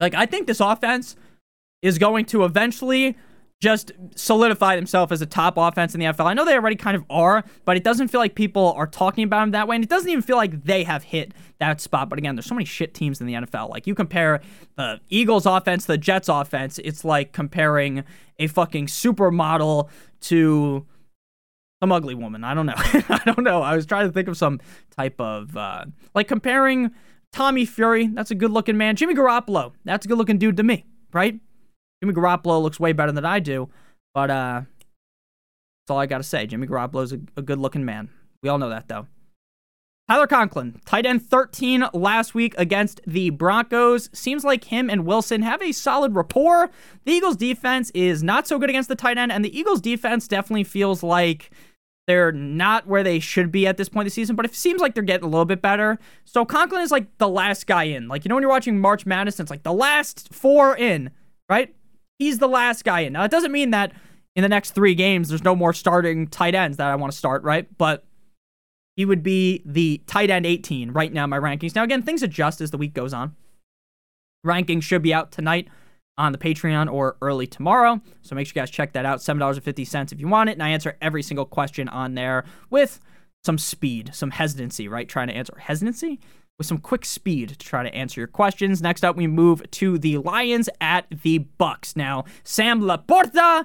Like 0.00 0.16
I 0.16 0.26
think 0.26 0.48
this 0.48 0.58
offense 0.58 1.14
is 1.80 1.96
going 1.96 2.24
to 2.26 2.44
eventually 2.44 3.16
just 3.60 3.92
solidify 4.14 4.74
themselves 4.74 5.12
as 5.12 5.20
a 5.20 5.26
top 5.26 5.54
offense 5.58 5.94
in 5.94 6.00
the 6.00 6.06
NFL. 6.06 6.24
I 6.24 6.32
know 6.32 6.46
they 6.46 6.54
already 6.54 6.76
kind 6.76 6.96
of 6.96 7.04
are, 7.10 7.44
but 7.66 7.76
it 7.76 7.84
doesn't 7.84 8.08
feel 8.08 8.20
like 8.20 8.34
people 8.34 8.72
are 8.72 8.86
talking 8.86 9.22
about 9.22 9.40
them 9.40 9.50
that 9.50 9.68
way. 9.68 9.76
And 9.76 9.84
it 9.84 9.90
doesn't 9.90 10.08
even 10.08 10.22
feel 10.22 10.38
like 10.38 10.64
they 10.64 10.82
have 10.84 11.02
hit 11.02 11.34
that 11.58 11.80
spot. 11.80 12.08
But 12.08 12.18
again, 12.18 12.36
there's 12.36 12.46
so 12.46 12.54
many 12.54 12.64
shit 12.64 12.94
teams 12.94 13.20
in 13.20 13.26
the 13.26 13.34
NFL. 13.34 13.68
Like 13.68 13.86
you 13.86 13.94
compare 13.94 14.40
the 14.76 15.00
Eagles 15.10 15.44
offense, 15.44 15.84
the 15.84 15.98
Jets 15.98 16.28
offense, 16.28 16.78
it's 16.78 17.04
like 17.04 17.32
comparing 17.32 18.02
a 18.38 18.46
fucking 18.46 18.86
supermodel 18.86 19.90
to 20.22 20.86
some 21.82 21.92
ugly 21.92 22.14
woman. 22.14 22.44
I 22.44 22.54
don't 22.54 22.66
know. 22.66 22.74
I 22.76 23.20
don't 23.26 23.42
know. 23.44 23.60
I 23.60 23.76
was 23.76 23.84
trying 23.84 24.06
to 24.06 24.12
think 24.12 24.28
of 24.28 24.38
some 24.38 24.60
type 24.96 25.20
of 25.20 25.54
uh, 25.54 25.84
like 26.14 26.28
comparing 26.28 26.92
Tommy 27.30 27.66
Fury. 27.66 28.06
That's 28.06 28.30
a 28.30 28.34
good 28.34 28.52
looking 28.52 28.78
man. 28.78 28.96
Jimmy 28.96 29.14
Garoppolo. 29.14 29.72
That's 29.84 30.06
a 30.06 30.08
good 30.08 30.16
looking 30.18 30.38
dude 30.38 30.56
to 30.56 30.62
me, 30.62 30.86
right? 31.12 31.38
Jimmy 32.02 32.14
Garoppolo 32.14 32.62
looks 32.62 32.80
way 32.80 32.92
better 32.92 33.12
than 33.12 33.24
I 33.24 33.40
do, 33.40 33.68
but 34.14 34.30
uh, 34.30 34.62
that's 34.62 35.90
all 35.90 35.98
I 35.98 36.06
got 36.06 36.18
to 36.18 36.24
say. 36.24 36.46
Jimmy 36.46 36.66
Garoppolo's 36.66 37.12
a, 37.12 37.20
a 37.36 37.42
good 37.42 37.58
looking 37.58 37.84
man. 37.84 38.08
We 38.42 38.48
all 38.48 38.58
know 38.58 38.70
that, 38.70 38.88
though. 38.88 39.06
Tyler 40.08 40.26
Conklin, 40.26 40.80
tight 40.84 41.06
end 41.06 41.24
13 41.24 41.84
last 41.94 42.34
week 42.34 42.52
against 42.58 43.00
the 43.06 43.30
Broncos. 43.30 44.10
Seems 44.12 44.42
like 44.42 44.64
him 44.64 44.90
and 44.90 45.06
Wilson 45.06 45.42
have 45.42 45.62
a 45.62 45.70
solid 45.70 46.16
rapport. 46.16 46.68
The 47.04 47.12
Eagles' 47.12 47.36
defense 47.36 47.90
is 47.90 48.20
not 48.20 48.48
so 48.48 48.58
good 48.58 48.70
against 48.70 48.88
the 48.88 48.96
tight 48.96 49.18
end, 49.18 49.30
and 49.30 49.44
the 49.44 49.56
Eagles' 49.56 49.80
defense 49.80 50.26
definitely 50.26 50.64
feels 50.64 51.04
like 51.04 51.52
they're 52.08 52.32
not 52.32 52.88
where 52.88 53.04
they 53.04 53.20
should 53.20 53.52
be 53.52 53.68
at 53.68 53.76
this 53.76 53.88
point 53.88 54.04
of 54.04 54.10
the 54.10 54.14
season, 54.14 54.34
but 54.34 54.44
it 54.44 54.52
seems 54.52 54.80
like 54.80 54.94
they're 54.94 55.04
getting 55.04 55.26
a 55.26 55.30
little 55.30 55.44
bit 55.44 55.62
better. 55.62 55.96
So 56.24 56.44
Conklin 56.44 56.82
is 56.82 56.90
like 56.90 57.06
the 57.18 57.28
last 57.28 57.68
guy 57.68 57.84
in. 57.84 58.08
Like, 58.08 58.24
you 58.24 58.30
know, 58.30 58.34
when 58.34 58.42
you're 58.42 58.50
watching 58.50 58.80
March 58.80 59.06
Madness, 59.06 59.38
it's 59.38 59.48
like 59.48 59.62
the 59.62 59.72
last 59.72 60.34
four 60.34 60.76
in, 60.76 61.12
right? 61.48 61.72
He's 62.20 62.38
the 62.38 62.48
last 62.48 62.84
guy 62.84 63.00
in. 63.00 63.14
Now, 63.14 63.24
it 63.24 63.30
doesn't 63.30 63.50
mean 63.50 63.70
that 63.70 63.92
in 64.36 64.42
the 64.42 64.48
next 64.48 64.72
three 64.72 64.94
games, 64.94 65.30
there's 65.30 65.42
no 65.42 65.56
more 65.56 65.72
starting 65.72 66.26
tight 66.26 66.54
ends 66.54 66.76
that 66.76 66.90
I 66.90 66.94
want 66.94 67.10
to 67.10 67.18
start, 67.18 67.42
right? 67.42 67.66
But 67.78 68.04
he 68.94 69.06
would 69.06 69.22
be 69.22 69.62
the 69.64 70.02
tight 70.06 70.28
end 70.28 70.44
18 70.44 70.90
right 70.90 71.10
now 71.10 71.24
in 71.24 71.30
my 71.30 71.38
rankings. 71.38 71.74
Now, 71.74 71.82
again, 71.82 72.02
things 72.02 72.22
adjust 72.22 72.60
as 72.60 72.72
the 72.72 72.76
week 72.76 72.92
goes 72.92 73.14
on. 73.14 73.36
Rankings 74.46 74.82
should 74.82 75.00
be 75.00 75.14
out 75.14 75.32
tonight 75.32 75.68
on 76.18 76.32
the 76.32 76.38
Patreon 76.38 76.92
or 76.92 77.16
early 77.22 77.46
tomorrow. 77.46 78.02
So 78.20 78.34
make 78.34 78.46
sure 78.46 78.52
you 78.54 78.60
guys 78.60 78.70
check 78.70 78.92
that 78.92 79.06
out. 79.06 79.20
$7.50 79.20 80.12
if 80.12 80.20
you 80.20 80.28
want 80.28 80.50
it. 80.50 80.52
And 80.52 80.62
I 80.62 80.68
answer 80.68 80.98
every 81.00 81.22
single 81.22 81.46
question 81.46 81.88
on 81.88 82.16
there 82.16 82.44
with 82.68 83.00
some 83.46 83.56
speed, 83.56 84.10
some 84.12 84.32
hesitancy, 84.32 84.88
right? 84.88 85.08
Trying 85.08 85.28
to 85.28 85.34
answer 85.34 85.54
hesitancy 85.58 86.20
with 86.60 86.66
some 86.66 86.76
quick 86.78 87.06
speed 87.06 87.48
to 87.48 87.56
try 87.56 87.82
to 87.82 87.94
answer 87.94 88.20
your 88.20 88.28
questions. 88.28 88.82
Next 88.82 89.02
up, 89.02 89.16
we 89.16 89.26
move 89.26 89.62
to 89.70 89.96
the 89.96 90.18
Lions 90.18 90.68
at 90.78 91.06
the 91.10 91.46
Bucs. 91.58 91.96
Now, 91.96 92.26
Sam 92.44 92.82
LaPorta 92.82 93.64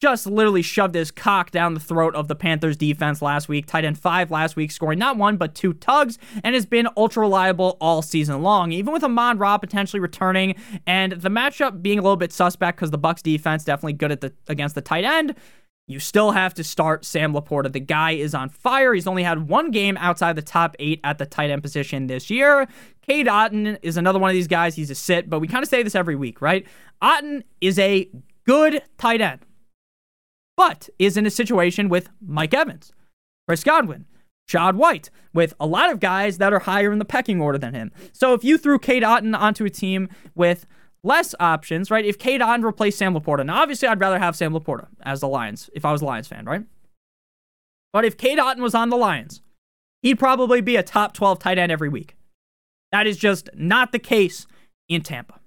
just 0.00 0.24
literally 0.24 0.62
shoved 0.62 0.94
his 0.94 1.10
cock 1.10 1.50
down 1.50 1.74
the 1.74 1.80
throat 1.80 2.14
of 2.14 2.28
the 2.28 2.36
Panthers 2.36 2.76
defense 2.76 3.20
last 3.20 3.48
week. 3.48 3.66
Tight 3.66 3.84
end 3.84 3.98
five 3.98 4.30
last 4.30 4.54
week, 4.54 4.70
scoring 4.70 5.00
not 5.00 5.16
one 5.16 5.36
but 5.36 5.56
two 5.56 5.72
tugs, 5.72 6.16
and 6.44 6.54
has 6.54 6.64
been 6.64 6.86
ultra 6.96 7.22
reliable 7.22 7.76
all 7.80 8.02
season 8.02 8.40
long. 8.40 8.70
Even 8.70 8.92
with 8.92 9.02
Amon 9.02 9.38
Ra 9.38 9.58
potentially 9.58 9.98
returning, 9.98 10.54
and 10.86 11.14
the 11.14 11.30
matchup 11.30 11.82
being 11.82 11.98
a 11.98 12.02
little 12.02 12.16
bit 12.16 12.32
suspect 12.32 12.78
because 12.78 12.92
the 12.92 12.98
Bucs 13.00 13.20
defense 13.20 13.64
definitely 13.64 13.94
good 13.94 14.12
at 14.12 14.20
the 14.20 14.32
against 14.46 14.76
the 14.76 14.80
tight 14.80 15.04
end. 15.04 15.34
You 15.88 15.98
still 15.98 16.32
have 16.32 16.52
to 16.54 16.64
start 16.64 17.06
Sam 17.06 17.32
LaPorta. 17.32 17.72
The 17.72 17.80
guy 17.80 18.12
is 18.12 18.34
on 18.34 18.50
fire. 18.50 18.92
He's 18.92 19.06
only 19.06 19.22
had 19.22 19.48
one 19.48 19.70
game 19.70 19.96
outside 19.96 20.36
the 20.36 20.42
top 20.42 20.76
eight 20.78 21.00
at 21.02 21.16
the 21.16 21.24
tight 21.24 21.48
end 21.48 21.62
position 21.62 22.08
this 22.08 22.28
year. 22.28 22.68
Cade 23.00 23.26
Otton 23.26 23.78
is 23.80 23.96
another 23.96 24.18
one 24.18 24.28
of 24.28 24.34
these 24.34 24.46
guys. 24.46 24.74
He's 24.74 24.90
a 24.90 24.94
sit, 24.94 25.30
but 25.30 25.40
we 25.40 25.48
kind 25.48 25.62
of 25.62 25.68
say 25.68 25.82
this 25.82 25.94
every 25.94 26.14
week, 26.14 26.42
right? 26.42 26.66
Otton 27.02 27.42
is 27.62 27.78
a 27.78 28.06
good 28.46 28.82
tight 28.98 29.22
end, 29.22 29.40
but 30.58 30.90
is 30.98 31.16
in 31.16 31.24
a 31.24 31.30
situation 31.30 31.88
with 31.88 32.10
Mike 32.20 32.52
Evans, 32.52 32.92
Chris 33.46 33.64
Godwin, 33.64 34.04
Shad 34.46 34.76
White, 34.76 35.08
with 35.32 35.54
a 35.58 35.66
lot 35.66 35.90
of 35.90 36.00
guys 36.00 36.36
that 36.36 36.52
are 36.52 36.58
higher 36.58 36.92
in 36.92 36.98
the 36.98 37.06
pecking 37.06 37.40
order 37.40 37.56
than 37.56 37.72
him. 37.72 37.92
So 38.12 38.34
if 38.34 38.44
you 38.44 38.58
threw 38.58 38.78
Cade 38.78 39.02
Otton 39.02 39.34
onto 39.34 39.64
a 39.64 39.70
team 39.70 40.10
with 40.34 40.66
less 41.02 41.34
options, 41.40 41.90
right? 41.90 42.04
If 42.04 42.18
Otton 42.18 42.64
replaced 42.64 42.98
Sam 42.98 43.14
LaPorta, 43.14 43.46
now 43.46 43.62
obviously 43.62 43.88
I'd 43.88 44.00
rather 44.00 44.18
have 44.18 44.36
Sam 44.36 44.52
LaPorta 44.52 44.88
as 45.02 45.20
the 45.20 45.28
Lions 45.28 45.70
if 45.74 45.84
I 45.84 45.92
was 45.92 46.02
a 46.02 46.04
Lions 46.04 46.28
fan, 46.28 46.44
right? 46.44 46.64
But 47.92 48.04
if 48.04 48.16
Otton 48.16 48.58
was 48.58 48.74
on 48.74 48.90
the 48.90 48.96
Lions, 48.96 49.42
he'd 50.02 50.18
probably 50.18 50.60
be 50.60 50.76
a 50.76 50.82
top 50.82 51.14
12 51.14 51.38
tight 51.38 51.58
end 51.58 51.72
every 51.72 51.88
week. 51.88 52.16
That 52.92 53.06
is 53.06 53.16
just 53.16 53.50
not 53.54 53.92
the 53.92 53.98
case 53.98 54.46
in 54.88 55.02
Tampa. 55.02 55.40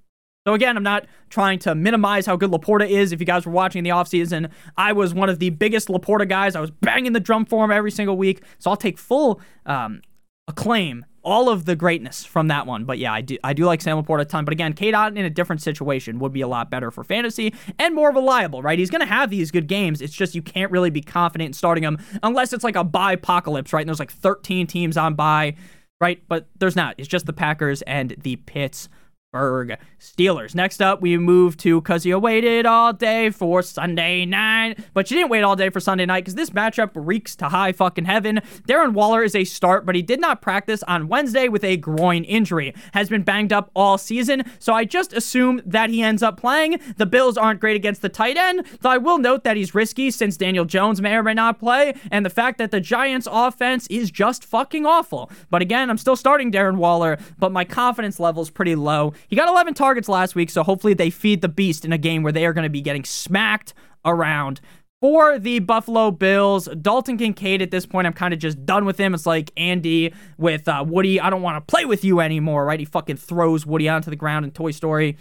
So 0.47 0.55
again, 0.55 0.75
I'm 0.75 0.83
not 0.83 1.05
trying 1.29 1.59
to 1.59 1.75
minimize 1.75 2.25
how 2.25 2.35
good 2.35 2.49
LaPorta 2.49 2.89
is. 2.89 3.11
If 3.11 3.19
you 3.19 3.27
guys 3.27 3.45
were 3.45 3.51
watching 3.51 3.79
in 3.79 3.83
the 3.83 3.91
offseason, 3.91 4.49
I 4.75 4.91
was 4.91 5.13
one 5.13 5.29
of 5.29 5.37
the 5.37 5.51
biggest 5.51 5.87
LaPorta 5.87 6.27
guys. 6.27 6.55
I 6.55 6.61
was 6.61 6.71
banging 6.71 7.13
the 7.13 7.19
drum 7.19 7.45
for 7.45 7.63
him 7.63 7.71
every 7.71 7.91
single 7.91 8.17
week. 8.17 8.41
So 8.57 8.71
I'll 8.71 8.77
take 8.77 8.97
full 8.97 9.39
um, 9.67 10.01
acclaim 10.47 11.05
all 11.23 11.49
of 11.49 11.65
the 11.65 11.75
greatness 11.75 12.25
from 12.25 12.47
that 12.47 12.65
one. 12.65 12.85
But 12.85 12.97
yeah, 12.97 13.13
I 13.13 13.21
do 13.21 13.37
I 13.43 13.53
do 13.53 13.65
like 13.65 13.81
Sam 13.81 14.01
LaPorta 14.01 14.21
a 14.21 14.25
ton. 14.25 14.45
But 14.45 14.53
again, 14.53 14.73
Cade 14.73 14.93
Otton 14.93 15.17
in 15.17 15.25
a 15.25 15.29
different 15.29 15.61
situation 15.61 16.19
would 16.19 16.33
be 16.33 16.41
a 16.41 16.47
lot 16.47 16.69
better 16.69 16.91
for 16.91 17.03
fantasy 17.03 17.53
and 17.79 17.93
more 17.93 18.11
reliable, 18.11 18.61
right? 18.61 18.79
He's 18.79 18.89
gonna 18.89 19.05
have 19.05 19.29
these 19.29 19.51
good 19.51 19.67
games. 19.67 20.01
It's 20.01 20.13
just 20.13 20.35
you 20.35 20.41
can't 20.41 20.71
really 20.71 20.89
be 20.89 21.01
confident 21.01 21.47
in 21.47 21.53
starting 21.53 21.83
him 21.83 21.99
unless 22.23 22.53
it's 22.53 22.63
like 22.63 22.75
a 22.75 22.83
bye 22.83 23.13
apocalypse, 23.13 23.73
right? 23.73 23.81
And 23.81 23.89
there's 23.89 23.99
like 23.99 24.11
13 24.11 24.67
teams 24.67 24.97
on 24.97 25.15
bye, 25.15 25.55
right? 25.99 26.21
But 26.27 26.47
there's 26.59 26.75
not. 26.75 26.95
It's 26.97 27.07
just 27.07 27.25
the 27.25 27.33
Packers 27.33 27.81
and 27.83 28.15
the 28.21 28.37
Pitts 28.37 28.89
Berg 29.31 29.77
Steelers. 29.97 30.53
Next 30.53 30.81
up, 30.81 31.01
we 31.01 31.17
move 31.17 31.55
to 31.57 31.79
because 31.79 32.05
you 32.05 32.19
waited 32.19 32.65
all 32.65 32.91
day 32.91 33.29
for 33.29 33.61
Sunday 33.61 34.25
night. 34.25 34.77
But 34.93 35.09
you 35.09 35.15
didn't 35.15 35.29
wait 35.29 35.43
all 35.43 35.55
day 35.55 35.69
for 35.69 35.79
Sunday 35.79 36.05
night 36.05 36.25
because 36.25 36.35
this 36.35 36.49
matchup 36.49 36.91
reeks 36.95 37.35
to 37.37 37.47
high 37.47 37.71
fucking 37.71 38.05
heaven. 38.05 38.41
Darren 38.67 38.91
Waller 38.91 39.23
is 39.23 39.33
a 39.33 39.45
start, 39.45 39.85
but 39.85 39.95
he 39.95 40.01
did 40.01 40.19
not 40.19 40.41
practice 40.41 40.83
on 40.83 41.07
Wednesday 41.07 41.47
with 41.47 41.63
a 41.63 41.77
groin 41.77 42.25
injury. 42.25 42.73
Has 42.93 43.07
been 43.07 43.23
banged 43.23 43.53
up 43.53 43.71
all 43.73 43.97
season, 43.97 44.43
so 44.59 44.73
I 44.73 44.83
just 44.83 45.13
assume 45.13 45.61
that 45.65 45.89
he 45.89 46.01
ends 46.01 46.21
up 46.21 46.37
playing. 46.37 46.79
The 46.97 47.05
Bills 47.05 47.37
aren't 47.37 47.61
great 47.61 47.77
against 47.77 48.01
the 48.01 48.09
tight 48.09 48.35
end, 48.35 48.65
though 48.81 48.89
I 48.89 48.97
will 48.97 49.17
note 49.17 49.45
that 49.45 49.55
he's 49.55 49.73
risky 49.73 50.11
since 50.11 50.35
Daniel 50.35 50.65
Jones 50.65 51.01
may 51.01 51.15
or 51.15 51.23
may 51.23 51.35
not 51.35 51.57
play, 51.57 51.93
and 52.11 52.25
the 52.25 52.29
fact 52.29 52.57
that 52.57 52.71
the 52.71 52.81
Giants' 52.81 53.29
offense 53.31 53.87
is 53.87 54.11
just 54.11 54.43
fucking 54.43 54.85
awful. 54.85 55.31
But 55.49 55.61
again, 55.61 55.89
I'm 55.89 55.97
still 55.97 56.17
starting 56.17 56.51
Darren 56.51 56.75
Waller, 56.75 57.17
but 57.39 57.53
my 57.53 57.63
confidence 57.63 58.19
level 58.19 58.43
is 58.43 58.49
pretty 58.49 58.75
low. 58.75 59.13
He 59.27 59.35
got 59.35 59.47
11 59.47 59.73
targets 59.73 60.09
last 60.09 60.35
week, 60.35 60.49
so 60.49 60.63
hopefully 60.63 60.93
they 60.93 61.09
feed 61.09 61.41
the 61.41 61.49
beast 61.49 61.85
in 61.85 61.93
a 61.93 61.97
game 61.97 62.23
where 62.23 62.33
they 62.33 62.45
are 62.45 62.53
going 62.53 62.63
to 62.63 62.69
be 62.69 62.81
getting 62.81 63.03
smacked 63.03 63.73
around. 64.05 64.61
For 64.99 65.39
the 65.39 65.57
Buffalo 65.57 66.11
Bills, 66.11 66.69
Dalton 66.79 67.17
Kincaid 67.17 67.63
at 67.63 67.71
this 67.71 67.87
point, 67.87 68.05
I'm 68.05 68.13
kind 68.13 68.35
of 68.35 68.39
just 68.39 68.63
done 68.67 68.85
with 68.85 68.99
him. 68.99 69.15
It's 69.15 69.25
like 69.25 69.51
Andy 69.57 70.13
with 70.37 70.67
uh, 70.67 70.85
Woody. 70.87 71.19
I 71.19 71.31
don't 71.31 71.41
want 71.41 71.55
to 71.55 71.61
play 71.61 71.85
with 71.85 72.03
you 72.03 72.19
anymore, 72.19 72.65
right? 72.65 72.79
He 72.79 72.85
fucking 72.85 73.17
throws 73.17 73.65
Woody 73.65 73.89
onto 73.89 74.11
the 74.11 74.15
ground 74.15 74.45
in 74.45 74.51
Toy 74.51 74.69
Story. 74.69 75.17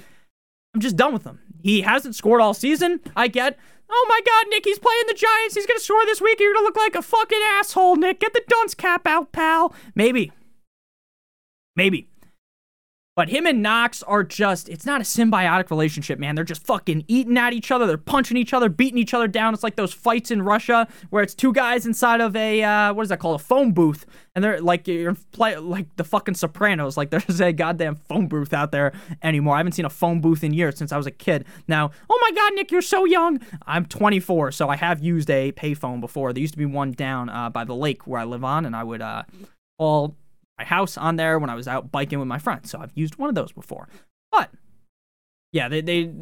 I'm 0.75 0.83
just 0.83 0.97
done 0.97 1.15
with 1.15 1.25
him. 1.25 1.41
He 1.63 1.81
hasn't 1.81 2.15
scored 2.15 2.43
all 2.43 2.53
season. 2.53 3.01
I 3.17 3.29
get. 3.29 3.59
Oh 3.91 4.07
my 4.09 4.21
God, 4.25 4.51
Nick, 4.51 4.67
he's 4.67 4.79
playing 4.79 5.05
the 5.09 5.15
Giants. 5.15 5.55
He's 5.55 5.67
gonna 5.67 5.81
score 5.81 6.05
this 6.05 6.21
week. 6.21 6.39
You're 6.39 6.53
gonna 6.53 6.65
look 6.65 6.77
like 6.77 6.95
a 6.95 7.03
fucking 7.03 7.41
asshole, 7.59 7.97
Nick. 7.97 8.21
Get 8.21 8.35
the 8.35 8.43
dunce 8.49 8.75
cap 8.75 9.07
out, 9.07 9.33
pal. 9.33 9.75
Maybe. 9.95 10.31
Maybe. 11.75 12.09
But 13.21 13.29
him 13.29 13.45
and 13.45 13.61
Knox 13.61 14.03
are 14.05 14.25
just, 14.25 14.71
it's 14.71 14.87
not 14.87 15.03
a 15.03 15.05
symbiotic 15.05 15.69
relationship, 15.69 16.19
man. 16.19 16.35
They're 16.35 16.43
just 16.43 16.67
fucking 16.67 17.05
eating 17.07 17.37
at 17.37 17.53
each 17.53 17.71
other. 17.71 17.87
They're 17.87 17.99
punching 17.99 18.39
each 18.39 18.55
other, 18.55 18.71
beating 18.71 18.97
each 18.97 19.13
other 19.13 19.29
down. 19.29 19.53
It's 19.53 19.63
like 19.63 19.77
those 19.77 19.93
fights 19.93 20.31
in 20.31 20.41
Russia 20.41 20.89
where 21.11 21.23
it's 21.23 21.35
two 21.35 21.53
guys 21.53 21.85
inside 21.85 22.23
of 22.23 22.35
a, 22.35 22.63
uh, 22.63 22.95
what 22.95 23.03
is 23.03 23.11
that 23.11 23.19
called? 23.19 23.39
A 23.39 23.45
phone 23.45 23.73
booth. 23.73 24.07
And 24.35 24.43
they're 24.43 24.59
like, 24.63 24.89
you're 24.89 25.15
play, 25.33 25.55
like 25.59 25.95
the 25.97 26.05
fucking 26.05 26.33
Sopranos. 26.33 26.97
Like 26.97 27.11
there's 27.11 27.43
a 27.43 27.53
goddamn 27.53 27.97
phone 27.97 28.27
booth 28.27 28.55
out 28.55 28.73
there 28.73 28.95
anymore. 29.23 29.55
I 29.55 29.59
haven't 29.59 29.73
seen 29.73 29.85
a 29.85 29.91
phone 29.91 30.23
booth 30.23 30.43
in 30.43 30.55
years 30.55 30.79
since 30.79 30.91
I 30.91 30.97
was 30.97 31.07
a 31.07 31.11
kid. 31.11 31.45
Now, 31.69 31.91
oh 32.09 32.19
my 32.23 32.35
God, 32.35 32.55
Nick, 32.55 32.73
you're 32.73 32.81
so 32.81 33.05
young. 33.05 33.39
I'm 33.67 33.85
24, 33.85 34.53
so 34.53 34.71
I 34.71 34.77
have 34.77 35.05
used 35.05 35.29
a 35.29 35.53
payphone 35.53 36.01
before. 36.01 36.33
There 36.33 36.41
used 36.41 36.55
to 36.55 36.59
be 36.59 36.65
one 36.65 36.93
down 36.93 37.29
uh, 37.29 37.51
by 37.51 37.65
the 37.65 37.75
lake 37.75 38.07
where 38.07 38.19
I 38.19 38.25
live 38.25 38.45
on, 38.45 38.65
and 38.65 38.75
I 38.75 38.83
would 38.83 39.03
uh, 39.03 39.25
call 39.79 40.17
my 40.61 40.67
house 40.67 40.99
on 40.99 41.17
there 41.17 41.39
when 41.39 41.49
I 41.49 41.55
was 41.55 41.67
out 41.67 41.91
biking 41.91 42.19
with 42.19 42.29
my 42.29 42.39
friends. 42.39 42.71
So 42.71 42.79
I've 42.79 42.93
used 42.95 43.17
one 43.17 43.31
of 43.31 43.35
those 43.35 43.51
before. 43.51 43.89
But 44.31 44.51
yeah, 45.53 45.69
they, 45.69 45.81
they 45.81 46.13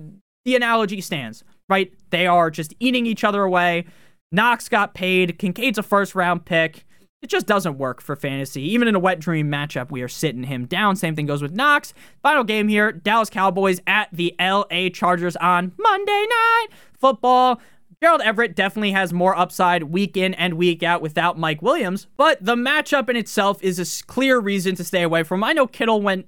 the 0.45 0.55
analogy 0.55 1.01
stands, 1.01 1.43
right? 1.69 1.93
They 2.11 2.27
are 2.27 2.51
just 2.51 2.73
eating 2.79 3.05
each 3.05 3.25
other 3.25 3.43
away. 3.43 3.87
Knox 4.31 4.69
got 4.69 4.95
paid. 4.95 5.39
Kincaid's 5.39 5.79
a 5.79 5.83
first 5.83 6.15
round 6.15 6.45
pick. 6.45 6.85
It 7.21 7.29
just 7.29 7.47
doesn't 7.47 7.79
work 7.79 8.01
for 8.01 8.15
fantasy. 8.15 8.63
Even 8.63 8.87
in 8.87 8.95
a 8.95 9.01
wet 9.01 9.19
dream 9.19 9.51
matchup, 9.51 9.91
we 9.91 10.03
are 10.03 10.09
sitting 10.09 10.45
him 10.45 10.67
down. 10.67 10.95
Same 10.95 11.17
thing 11.17 11.27
goes 11.27 11.43
with 11.43 11.53
Knox. 11.53 11.93
Final 12.23 12.45
game 12.45 12.69
here 12.69 12.93
Dallas 12.93 13.29
Cowboys 13.29 13.81
at 13.89 14.09
the 14.13 14.37
LA 14.41 14.89
Chargers 14.93 15.35
on 15.37 15.73
Monday 15.77 16.27
Night 16.31 16.69
Football. 16.93 17.61
Gerald 18.03 18.21
Everett 18.23 18.55
definitely 18.55 18.93
has 18.93 19.13
more 19.13 19.37
upside 19.37 19.85
week 19.85 20.17
in 20.17 20.35
and 20.35 20.55
week 20.55 20.83
out 20.83 21.03
without 21.03 21.39
Mike 21.39 21.63
Williams, 21.63 22.07
but 22.17 22.43
the 22.45 22.55
matchup 22.55 23.09
in 23.11 23.17
itself 23.17 23.63
is 23.63 23.79
a 23.79 24.05
clear 24.07 24.39
reason 24.39 24.77
to 24.77 24.85
stay 24.85 25.03
away 25.03 25.25
from. 25.25 25.43
I 25.43 25.53
know 25.53 25.67
Kittle 25.67 26.01
went 26.01 26.27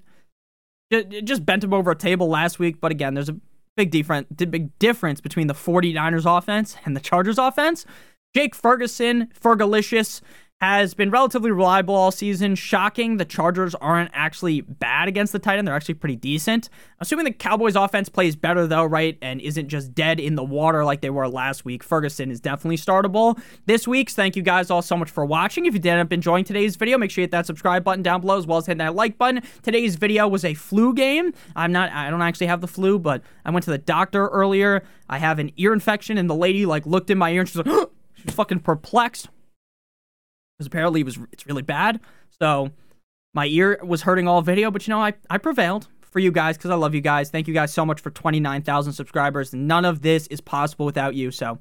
just 1.23 1.47
bent 1.47 1.63
him 1.63 1.73
over 1.73 1.93
a 1.93 1.97
table 1.97 2.29
last 2.29 2.59
week, 2.59 2.81
but 2.81 2.91
again, 2.91 3.15
there's 3.15 3.29
a 3.29 3.37
big 3.77 3.93
difference 3.93 4.27
big 4.37 4.77
difference 4.81 5.21
between 5.21 5.47
the 5.47 5.55
49ers 5.55 6.39
offense 6.39 6.77
and 6.85 6.97
the 6.97 7.01
Chargers 7.01 7.39
offense. 7.39 7.87
Jake 8.35 8.55
Ferguson, 8.55 9.29
Fergalicious, 9.41 10.21
has 10.61 10.93
been 10.93 11.11
relatively 11.11 11.51
reliable 11.51 11.95
all 11.95 12.11
season. 12.11 12.55
Shocking, 12.55 13.17
the 13.17 13.25
Chargers 13.25 13.75
aren't 13.77 14.11
actually 14.13 14.61
bad 14.61 15.09
against 15.09 15.33
the 15.33 15.39
tight 15.39 15.59
end. 15.59 15.67
They're 15.67 15.75
actually 15.75 15.95
pretty 15.95 16.17
decent. 16.17 16.69
Assuming 16.99 17.25
the 17.25 17.33
Cowboys 17.33 17.77
offense 17.77 18.11
plays 18.11 18.37
better 18.37 18.67
though, 18.67 18.85
right, 18.85 19.17
and 19.23 19.41
isn't 19.41 19.69
just 19.69 19.95
dead 19.95 20.21
in 20.21 20.35
the 20.35 20.45
water 20.45 20.85
like 20.85 21.01
they 21.01 21.09
were 21.09 21.29
last 21.29 21.65
week, 21.65 21.83
Ferguson 21.83 22.31
is 22.31 22.41
definitely 22.41 22.77
startable. 22.77 23.41
This 23.65 23.89
week's, 23.89 24.15
thank 24.15 24.37
you 24.37 24.43
guys 24.43 24.71
all 24.71 24.83
so 24.83 24.99
much 24.99 25.11
for 25.11 25.25
watching. 25.25 25.65
If 25.65 25.73
you 25.73 25.81
did 25.81 25.91
end 25.91 26.01
up 26.01 26.13
enjoying 26.13 26.45
today's 26.45 26.77
video, 26.77 26.99
make 26.99 27.11
sure 27.11 27.23
you 27.23 27.25
hit 27.25 27.31
that 27.31 27.47
subscribe 27.47 27.83
button 27.83 28.03
down 28.03 28.21
below 28.21 28.37
as 28.37 28.47
well 28.47 28.59
as 28.59 28.67
hit 28.67 28.77
that 28.79 28.95
like 28.95 29.17
button. 29.17 29.43
Today's 29.63 29.97
video 29.97 30.29
was 30.29 30.45
a 30.45 30.53
flu 30.53 30.93
game. 30.93 31.33
I'm 31.57 31.73
not, 31.73 31.91
I 31.91 32.11
don't 32.11 32.21
actually 32.21 32.49
have 32.49 32.61
the 32.61 32.69
flu, 32.69 32.99
but 32.99 33.23
I 33.47 33.51
went 33.51 33.65
to 33.65 33.71
the 33.71 33.79
doctor 33.79 34.29
earlier. 34.29 34.83
I 35.09 35.19
have 35.19 35.39
an 35.39 35.53
ear 35.57 35.73
infection 35.73 36.19
and 36.19 36.29
the 36.29 36.35
lady 36.35 36.67
like 36.67 36.85
looked 36.85 37.09
in 37.09 37.17
my 37.17 37.31
ear 37.31 37.41
and 37.41 37.49
she's 37.49 37.57
like, 37.57 37.67
she's 38.15 38.35
fucking 38.35 38.61
perplexed 38.61 39.31
because 40.61 40.67
apparently 40.67 41.01
it 41.01 41.05
was 41.05 41.19
it's 41.33 41.47
really 41.47 41.63
bad. 41.63 42.01
So 42.39 42.71
my 43.33 43.47
ear 43.47 43.81
was 43.83 44.03
hurting 44.03 44.29
all 44.29 44.43
video, 44.43 44.71
but 44.71 44.87
you 44.87 44.91
know 44.93 45.01
I 45.01 45.15
I 45.31 45.39
prevailed 45.39 45.89
for 46.03 46.19
you 46.19 46.31
guys 46.31 46.59
because 46.59 46.71
I 46.71 46.75
love 46.75 46.95
you 46.95 47.01
guys. 47.01 47.31
Thank 47.31 47.49
you 47.49 47.55
guys 47.55 47.73
so 47.73 47.87
much 47.87 48.01
for 48.01 48.11
29,000 48.11 48.93
subscribers. 48.93 49.55
None 49.55 49.87
of 49.87 50.03
this 50.03 50.27
is 50.27 50.43
possible 50.43 50.85
without 50.85 51.15
you. 51.15 51.31
So 51.31 51.59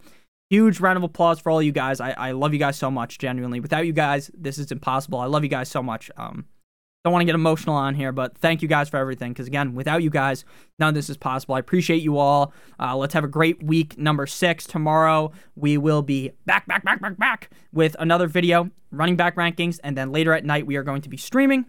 huge 0.50 0.82
round 0.82 0.98
of 0.98 1.04
applause 1.04 1.40
for 1.40 1.50
all 1.50 1.62
you 1.62 1.72
guys. 1.72 2.02
I, 2.02 2.12
I 2.12 2.32
love 2.32 2.52
you 2.52 2.60
guys 2.60 2.76
so 2.76 2.92
much, 2.92 3.20
genuinely. 3.20 3.62
Without 3.62 3.86
you 3.86 3.94
guys, 3.94 4.30
this 4.34 4.58
is 4.58 4.70
impossible. 4.70 5.20
I 5.20 5.28
love 5.28 5.44
you 5.44 5.50
guys 5.50 5.70
so 5.70 5.82
much. 5.82 6.12
Um, 6.18 6.46
don't 7.04 7.14
want 7.14 7.22
to 7.22 7.26
get 7.26 7.36
emotional 7.36 7.76
on 7.76 7.96
here, 7.96 8.12
but 8.12 8.38
thank 8.38 8.62
you 8.62 8.68
guys 8.68 8.90
for 8.90 8.98
everything. 8.98 9.32
Because 9.32 9.48
again, 9.48 9.74
without 9.74 10.04
you 10.04 10.10
guys, 10.10 10.44
none 10.80 10.90
of 10.90 10.96
this 10.96 11.10
is 11.10 11.16
possible. 11.18 11.56
I 11.56 11.60
appreciate 11.60 12.02
you 12.02 12.18
all. 12.18 12.54
Uh, 12.80 12.96
let's 12.98 13.14
have 13.14 13.24
a 13.24 13.28
great 13.30 13.64
week 13.64 13.98
number 13.98 14.28
six. 14.28 14.66
Tomorrow, 14.66 15.32
we 15.56 15.78
will 15.78 16.02
be 16.02 16.32
back, 16.46 16.68
back, 16.68 16.84
back, 16.84 17.02
back, 17.02 17.18
back 17.18 17.50
with 17.72 17.96
another 18.00 18.28
video, 18.28 18.70
running 18.92 19.16
back 19.16 19.36
rankings. 19.36 19.80
And 19.84 19.98
then 19.98 20.12
later 20.12 20.34
at 20.34 20.44
night, 20.44 20.66
we 20.66 20.76
are 20.76 20.84
going 20.84 21.02
to 21.04 21.10
be 21.10 21.18
streaming 21.18 21.66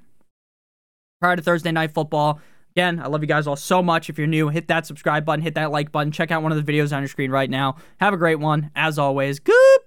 prior 1.20 1.36
to 1.36 1.42
Thursday 1.42 1.70
night 1.70 1.94
football. 1.94 2.40
Again, 2.74 3.00
I 3.00 3.06
love 3.08 3.20
you 3.20 3.26
guys 3.26 3.46
all 3.46 3.56
so 3.56 3.82
much. 3.82 4.08
If 4.08 4.18
you're 4.18 4.26
new, 4.26 4.48
hit 4.48 4.68
that 4.68 4.86
subscribe 4.86 5.24
button, 5.24 5.42
hit 5.42 5.54
that 5.54 5.70
like 5.70 5.90
button, 5.92 6.12
check 6.12 6.30
out 6.30 6.42
one 6.42 6.52
of 6.52 6.64
the 6.64 6.72
videos 6.72 6.94
on 6.94 7.02
your 7.02 7.08
screen 7.08 7.30
right 7.30 7.50
now. 7.50 7.76
Have 8.00 8.14
a 8.14 8.16
great 8.16 8.38
one. 8.38 8.70
As 8.74 8.98
always, 8.98 9.38
good. 9.40 9.80